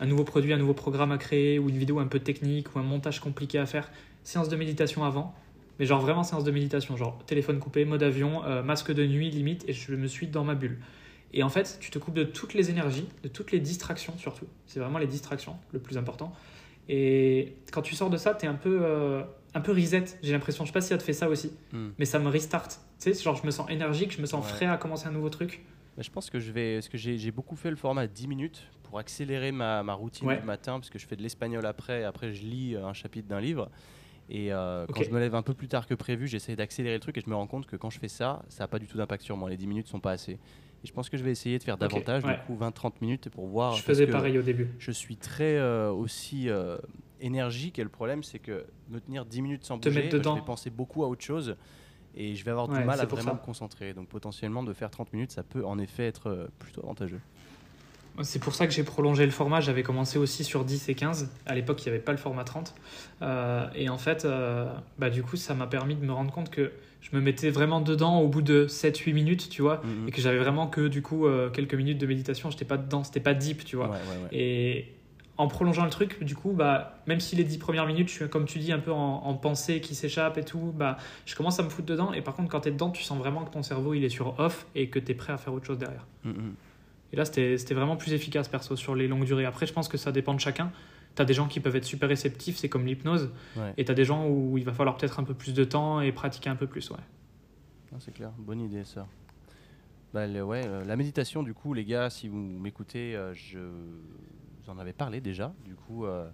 [0.04, 2.78] un nouveau produit, un nouveau programme à créer ou une vidéo un peu technique ou
[2.78, 3.90] un montage compliqué à faire,
[4.22, 5.34] séance de méditation avant.
[5.80, 9.30] Mais genre vraiment séance de méditation, genre téléphone coupé, mode avion, euh, masque de nuit
[9.30, 10.78] limite, et je me suis dans ma bulle.
[11.32, 14.46] Et en fait, tu te coupes de toutes les énergies, de toutes les distractions surtout.
[14.66, 16.32] C'est vraiment les distractions le plus important.
[16.88, 19.22] Et quand tu sors de ça, tu es un peu, euh,
[19.54, 20.64] un peu reset, j'ai l'impression.
[20.64, 21.88] Je sais pas si ça te fait ça aussi, Hmm.
[21.98, 22.68] mais ça me restart.
[23.00, 24.50] Tu sais, genre je me sens énergique, je me sens Ouais.
[24.52, 25.64] frais à commencer un nouveau truc.
[25.96, 26.74] Bah, je pense que je vais.
[26.76, 30.38] Parce que j'ai beaucoup fait le format 10 minutes pour accélérer ma, ma routine Ouais.
[30.38, 32.92] du matin, parce que je fais de l'espagnol après, et après je lis euh, un
[32.92, 33.70] chapitre d'un livre.
[34.30, 37.00] Et euh, quand je me lève un peu plus tard que prévu, j'essaie d'accélérer le
[37.00, 38.86] truc et je me rends compte que quand je fais ça, ça n'a pas du
[38.86, 39.50] tout d'impact sur moi.
[39.50, 40.32] Les 10 minutes sont pas assez.
[40.32, 42.34] Et je pense que je vais essayer de faire davantage, ouais.
[42.34, 43.74] du coup 20-30 minutes pour voir.
[43.74, 44.68] je faisais pareil au début.
[44.78, 46.78] Je suis très euh, aussi euh,
[47.20, 50.40] énergique et le problème c'est que me tenir 10 minutes sans Te bouger, je vais
[50.44, 51.56] penser beaucoup à autre chose
[52.16, 53.34] et je vais avoir Ouais, du mal à vraiment ça.
[53.34, 53.92] me concentrer.
[53.94, 57.20] Donc potentiellement de faire 30 minutes, ça peut en effet être euh, plutôt avantageux.
[58.22, 59.60] C'est pour ça que j'ai prolongé le format.
[59.60, 61.30] J'avais commencé aussi sur 10 et 15.
[61.46, 62.72] À l'époque, il n'y avait pas le format 30.
[63.22, 66.48] Euh, et en fait, euh, bah, du coup, ça m'a permis de me rendre compte
[66.48, 70.06] que je me mettais vraiment dedans au bout de 7-8 minutes, tu vois, Mhm.
[70.08, 72.50] et que j'avais vraiment que du coup euh, quelques minutes de méditation.
[72.50, 73.88] J'étais pas dedans, c'était pas deep, tu vois.
[73.88, 74.28] Ouais, ouais.
[74.38, 74.94] Et
[75.36, 78.28] en prolongeant le truc, du coup, bah, même si les 10 premières minutes, je suis,
[78.28, 81.58] comme tu dis, un peu en, en pensée qui s'échappe et tout, bah, je commence
[81.58, 82.12] à me foutre dedans.
[82.12, 84.08] Et par contre, quand tu es dedans, tu sens vraiment que ton cerveau il est
[84.08, 86.06] sur off et que tu es prêt à faire autre chose derrière.
[86.24, 86.54] Mhm.
[87.12, 89.44] Et là, c'était c'était vraiment plus efficace, perso, sur les longues durées.
[89.44, 90.70] Après, je pense que ça dépend de chacun.
[91.16, 93.30] Tu as des gens qui peuvent être super réceptifs, c'est comme l'hypnose.
[93.56, 93.72] Ouais.
[93.76, 96.00] Et tu as des gens où il va falloir peut-être un peu plus de temps
[96.00, 96.90] et pratiquer un peu plus.
[96.90, 96.96] Ouais.
[97.92, 99.06] Ah, c'est clair, bonne idée ça.
[100.12, 103.58] Bah, le- ouais, euh, la méditation, du coup, les gars, si vous m'écoutez, euh, je
[104.64, 105.52] vous en avais parlé déjà.
[105.64, 106.28] Du coup, euh,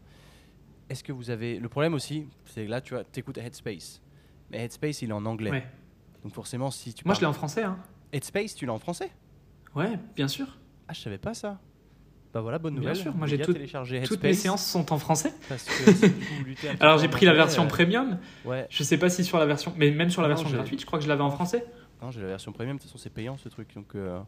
[0.89, 1.59] est-ce que vous avez.
[1.59, 4.01] Le problème aussi, c'est que là, tu vois, écoutes Headspace.
[4.51, 5.51] Mais Headspace, il est en anglais.
[5.51, 5.67] Ouais.
[6.25, 7.63] Donc forcément, si tu Moi, je l'ai en français.
[7.63, 7.79] Hein.
[8.13, 9.11] Headspace, tu l'as en français?
[9.75, 10.47] Ouais, bien sûr.
[10.89, 11.61] Ah, je savais pas ça.
[12.33, 12.97] Bah voilà, bonne Bien nouvelle.
[12.97, 15.33] sûr, moi, j'ai tout- téléchargez Toutes Headspace mes séances sont en français.
[15.49, 16.05] Parce que si
[16.81, 18.19] Alors, j'ai pris la version euh, premium.
[18.45, 20.81] Ouais, Je sais pas si sur la version, mais même sur la Non, version gratuite,
[20.81, 21.65] je crois que je l'avais en français.
[22.03, 23.75] non, j'ai la version premium, de toute façon, c'est payant ce truc.
[23.75, 24.21] Donc, euh,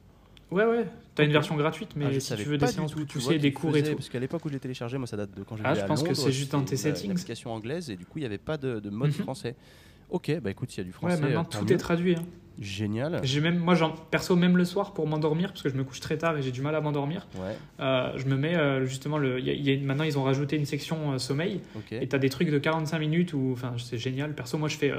[0.53, 0.87] Ouais, ouais.
[1.15, 3.39] T'as une version gratuite, mais ah, si tu veux des séances tout, plus tu poussées,
[3.39, 3.95] des cours et tout.
[3.95, 5.81] Parce qu'à l'époque où je l'ai téléchargé, moi ça date de quand j'étais Ah, je
[5.81, 7.09] à pense que c'est juste dans tes la- settings.
[7.11, 9.15] L'application anglaise et du coup il n'y avait pas de, de mode Mhm.
[9.25, 9.55] français.
[10.13, 11.73] Ok, bah écoute, s'il y a du français, Ouais, maintenant tout mieux.
[11.73, 12.15] est traduit.
[12.15, 12.23] hein.
[12.61, 13.19] génial.
[13.25, 13.75] J'ai même, moi,
[14.11, 16.51] perso, même le soir pour m'endormir, parce que je me couche très tard et j'ai
[16.51, 19.41] du mal à m'endormir, Ouais, euh, je me mets euh, justement le.
[19.41, 22.07] il y a- il y a- maintenant, ils ont rajouté une section euh, sommeil et
[22.09, 24.35] t'as des trucs de 45 minutes où, enfin, c'est génial.
[24.35, 24.93] Perso, moi, je fais,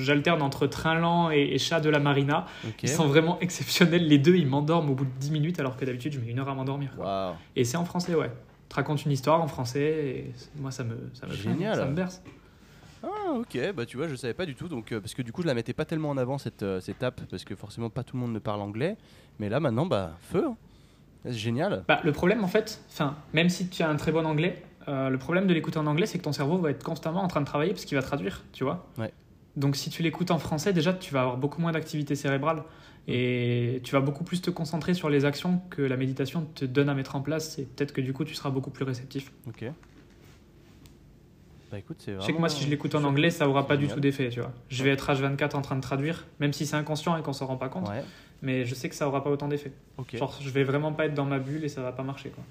[0.00, 2.44] j'alterne entre train lent et, et chat de la marina.
[2.82, 4.06] Ils sont vraiment exceptionnels.
[4.06, 6.38] Les deux, ils m'endorment au bout de 10 minutes, alors que d'habitude, je mets une
[6.40, 6.90] heure à m'endormir.
[7.56, 8.30] Et c'est en français, ouais.
[8.68, 11.74] Te raconte une histoire en français et moi, ça me, ça me, Génial.
[11.74, 12.22] ça me berce.
[13.02, 15.32] Ah ok, bah tu vois, je savais pas du tout, donc euh, parce que du
[15.32, 17.90] coup je la mettais pas tellement en avant cette, euh, cette app, parce que forcément
[17.90, 18.96] pas tout le monde ne parle anglais,
[19.38, 20.56] mais là maintenant, bah feu, hein.
[21.24, 21.84] c'est génial.
[21.86, 25.10] Bah, le problème, en fait, enfin, même si tu as un très bon anglais, euh,
[25.10, 27.40] le problème de l'écouter en anglais, c'est que ton cerveau va être constamment en train
[27.40, 28.86] de travailler parce qu'il va traduire, tu vois.
[28.96, 29.12] Ouais.
[29.56, 32.62] Donc, si tu l'écoutes en français, déjà, tu vas avoir beaucoup moins d'activité cérébrale
[33.06, 36.88] et tu vas beaucoup plus te concentrer sur les actions que la méditation te donne
[36.88, 37.58] à mettre en place.
[37.58, 39.32] Et peut-être que du coup, tu seras beaucoup plus réceptif.
[39.46, 39.64] Ok.
[41.70, 43.10] Bah écoute, c'est Je sais que moi, si je l'écoute en super.
[43.10, 44.52] anglais, ça aura pas du tout d'effet, tu vois.
[44.68, 47.46] Je vais être H24 en train de traduire, même si c'est inconscient et qu'on s'en
[47.46, 48.02] rend pas compte, Ouais,
[48.40, 49.72] mais je sais que ça aura pas autant d'effet.
[49.98, 50.16] ok.
[50.16, 52.42] Genre, je vais vraiment pas être dans ma bulle et ça va pas marcher, quoi.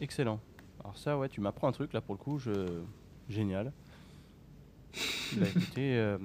[0.00, 0.38] Excellent.
[0.84, 2.52] Alors ça, ouais, tu m'apprends un truc là pour le coup, je...
[3.28, 3.72] génial.
[5.36, 6.16] bah écoutez, euh,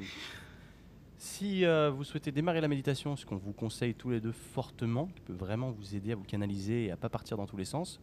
[1.18, 5.08] si euh, vous souhaitez démarrer la méditation, ce qu'on vous conseille tous les deux fortement,
[5.16, 7.66] qui peut vraiment vous aider à vous canaliser et à pas partir dans tous les
[7.66, 8.00] sens,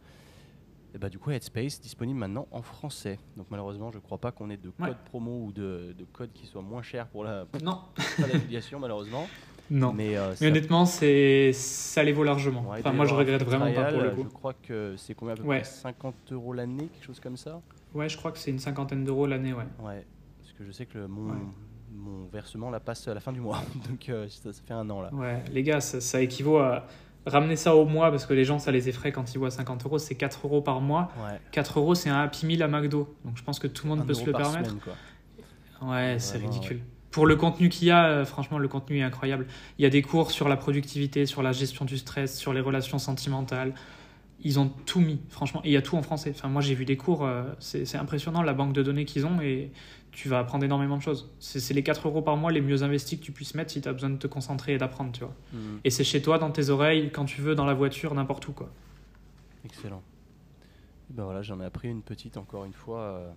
[0.93, 3.17] et bah du coup Headspace disponible maintenant en français.
[3.37, 4.95] Donc malheureusement, je crois pas qu'on ait de code Ouais.
[5.05, 7.79] promo ou de, de code qui soit moins cher pour la pour Non,
[8.19, 9.27] l'affiliation malheureusement.
[9.69, 9.93] non.
[9.93, 12.69] Mais, euh, Mais honnêtement, c'est ça les vaut largement.
[12.69, 14.23] ouais, enfin, moi, je regrette vraiment pas pour le euh, coup.
[14.25, 15.61] Je crois que c'est combien à peu Ouais.
[15.61, 17.61] près 50 euros l'année, quelque chose comme ça?
[17.93, 19.65] Ouais, je crois que c'est une cinquantaine d'euros l'année, ouais.
[19.79, 20.05] Ouais,
[20.39, 21.51] parce que je sais que le- mon,
[21.93, 24.89] mon versement la passe à la fin du mois, donc euh, ça, ça fait un
[24.89, 25.13] an là.
[25.13, 26.85] Ouais, les gars, ça, ça équivaut à
[27.25, 29.85] ramener ça au mois parce que les gens, ça les effraie quand ils voient 50
[29.85, 31.11] euros, c'est 4 euros par mois.
[31.17, 33.15] Ouais, 4 euros, c'est un Happy Meal à McDo.
[33.25, 34.69] Donc je pense que tout le monde peut se le permettre.
[34.69, 35.91] semaine, quoi.
[35.91, 36.81] Ouais, c'est ridicule.
[37.11, 39.45] Pour le contenu qu'il y a, euh, franchement, le contenu est incroyable.
[39.77, 42.61] Il y a des cours sur la productivité, sur la gestion du stress, sur les
[42.61, 43.73] relations sentimentales.
[44.43, 45.61] Ils ont tout mis, franchement.
[45.63, 46.31] Et il y a tout en français.
[46.33, 49.25] Enfin, moi, j'ai vu des cours, euh, c'est c'est impressionnant la banque de données qu'ils
[49.25, 49.71] ont et
[50.11, 51.29] tu vas apprendre énormément de choses.
[51.39, 53.81] C'est c'est les 4 euros par mois les mieux investis que tu puisses mettre si
[53.81, 55.33] tu as besoin de te concentrer et d'apprendre, tu vois.
[55.53, 58.47] Mhm, Et c'est chez toi, dans tes oreilles, quand tu veux, dans la voiture, n'importe
[58.47, 58.69] où, quoi.
[59.65, 60.01] Excellent.
[61.09, 62.99] Et ben voilà, j'en ai appris une petite encore une fois.
[63.01, 63.31] euh,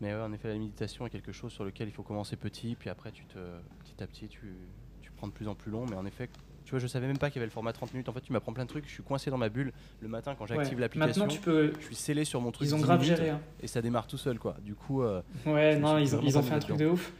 [0.00, 2.74] Mais ouais, en effet, la méditation est quelque chose sur lequel il faut commencer petit,
[2.78, 3.38] puis après, tu te,
[3.84, 4.54] petit à petit, tu,
[5.02, 5.86] tu prends de plus en plus long.
[5.88, 6.28] Mais en effet,
[6.66, 8.08] tu vois, je savais même pas qu'il y avait le format 30 minutes.
[8.10, 8.86] En fait, tu m'apprends plein de trucs.
[8.86, 10.80] Je suis coincé dans ma bulle le matin quand j'active Ouais.
[10.82, 11.26] l'application.
[11.42, 11.72] Peux.
[11.80, 12.68] Je suis scellé sur mon truc.
[12.68, 13.30] Ils ont 10 grave minutes, géré.
[13.30, 13.40] hein.
[13.62, 14.56] Et ça démarre tout seul, quoi.
[14.62, 16.86] Du coup, euh, Ouais, non, ils ont, vraiment ils ont pas fait un truc de
[16.86, 17.12] ouf.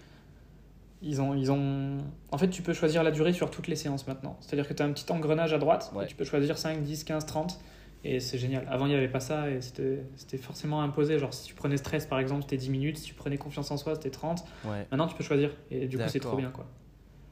[1.03, 1.99] Ils ont, ils ont...
[2.33, 4.37] En fait, tu peux choisir la durée sur toutes les séances maintenant.
[4.41, 6.05] C'est-à-dire que tu as un petit engrenage à droite, Ouais.
[6.05, 7.61] et tu peux choisir 5, 10, 15, 30,
[8.03, 8.67] et c'est génial.
[8.69, 11.19] Avant, il n'y avait pas ça, et c'était forcément imposé.
[11.19, 13.77] Genre, si tu prenais stress, par exemple, c'était 10 minutes, si tu prenais confiance en
[13.77, 14.45] soi, c'était 30.
[14.65, 14.87] ouais.
[14.91, 16.67] Maintenant, tu peux choisir, et du coup, c'est trop bien, quoi.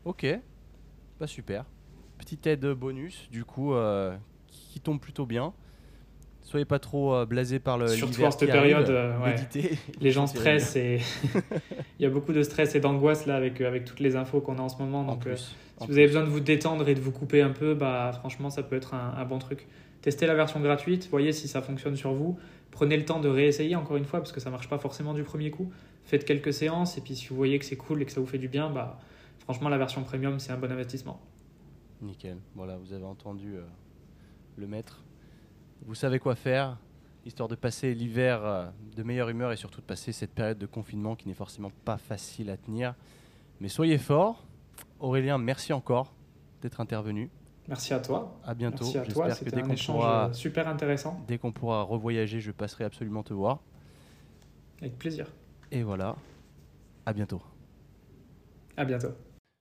[0.04, 0.26] Ok,
[1.18, 1.64] bah super.
[2.24, 4.16] Petite aide bonus, du coup, euh,
[4.48, 5.52] qui tombe plutôt bien.
[6.40, 9.34] Soyez pas trop euh, blasé par le Surtout en cette période, euh, ouais.
[10.00, 11.00] Les gens stressent, et
[11.98, 14.56] il y a beaucoup de stress et d'angoisse, là, avec, avec toutes les infos qu'on
[14.56, 15.04] a en ce moment.
[15.04, 15.54] Donc, euh, plus.
[15.80, 16.14] Si vous avez plus.
[16.14, 18.94] besoin de vous détendre et de vous couper un peu, bah franchement ça peut être
[18.94, 19.66] un, un bon truc.
[20.00, 22.38] Testez la version gratuite, voyez si ça fonctionne sur vous.
[22.70, 25.24] Prenez le temps de réessayer encore une fois parce que ça marche pas forcément du
[25.24, 25.72] premier coup.
[26.04, 28.26] Faites quelques séances et puis si vous voyez que c'est cool et que ça vous
[28.26, 29.00] fait du bien, bah
[29.40, 31.20] franchement la version premium c'est un bon investissement.
[32.02, 32.38] Nickel.
[32.54, 33.64] Voilà, vous avez entendu euh,
[34.56, 35.02] le maître.
[35.86, 36.78] vous savez quoi faire,
[37.24, 38.66] histoire de passer l'hiver euh,
[38.96, 41.98] de meilleure humeur et surtout de passer cette période de confinement qui n'est forcément pas
[41.98, 42.94] facile à tenir.
[43.60, 44.44] Mais soyez forts.
[45.00, 46.12] Aurélien, merci encore
[46.62, 47.30] d'être intervenu.
[47.68, 48.38] Merci à toi.
[48.44, 48.84] À bientôt.
[48.84, 49.28] Merci à toi.
[49.28, 51.24] J'espère que C'était dès un qu'on échange pourra, super intéressant.
[51.26, 53.60] dès qu'on pourra revoyager, je passerai absolument te voir.
[54.80, 55.26] Avec plaisir.
[55.70, 56.16] Et voilà.
[57.06, 57.40] À bientôt.
[58.76, 59.12] À bientôt.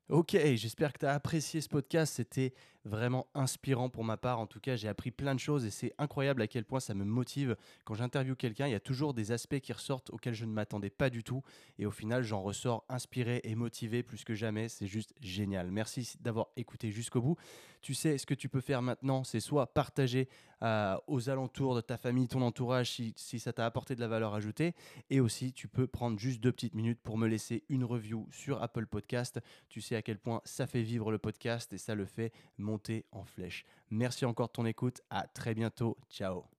[0.10, 2.16] Ok, j'espère que tu as apprécié ce podcast.
[2.16, 4.38] C'était vraiment inspirant pour ma part.
[4.38, 6.94] En tout cas, j'ai appris plein de choses et c'est incroyable à quel point ça
[6.94, 7.56] me motive.
[7.86, 10.90] Quand j'interviewe quelqu'un, il y a toujours des aspects qui ressortent auxquels je ne m'attendais
[10.90, 11.42] pas du tout.
[11.80, 14.68] Et au final, j'en ressors inspiré et motivé plus que jamais.
[14.68, 15.72] C'est juste génial.
[15.72, 17.38] Merci d'avoir écouté jusqu'au bout.
[17.82, 20.28] Tu sais, ce que tu peux faire maintenant, c'est soit partager
[20.64, 24.08] euh, aux alentours de ta famille, ton entourage, si, si ça t'a apporté de la
[24.08, 24.74] valeur ajoutée.
[25.10, 28.62] Et aussi, tu peux prendre juste deux petites minutes pour me laisser une review sur
[28.62, 29.40] Apple Podcast.
[29.70, 33.06] Tu sais à quel point ça fait vivre le podcast et ça le fait monter
[33.12, 33.66] en flèche.
[33.90, 35.02] Merci encore de ton écoute.
[35.10, 35.98] À très bientôt.
[36.10, 36.53] Ciao.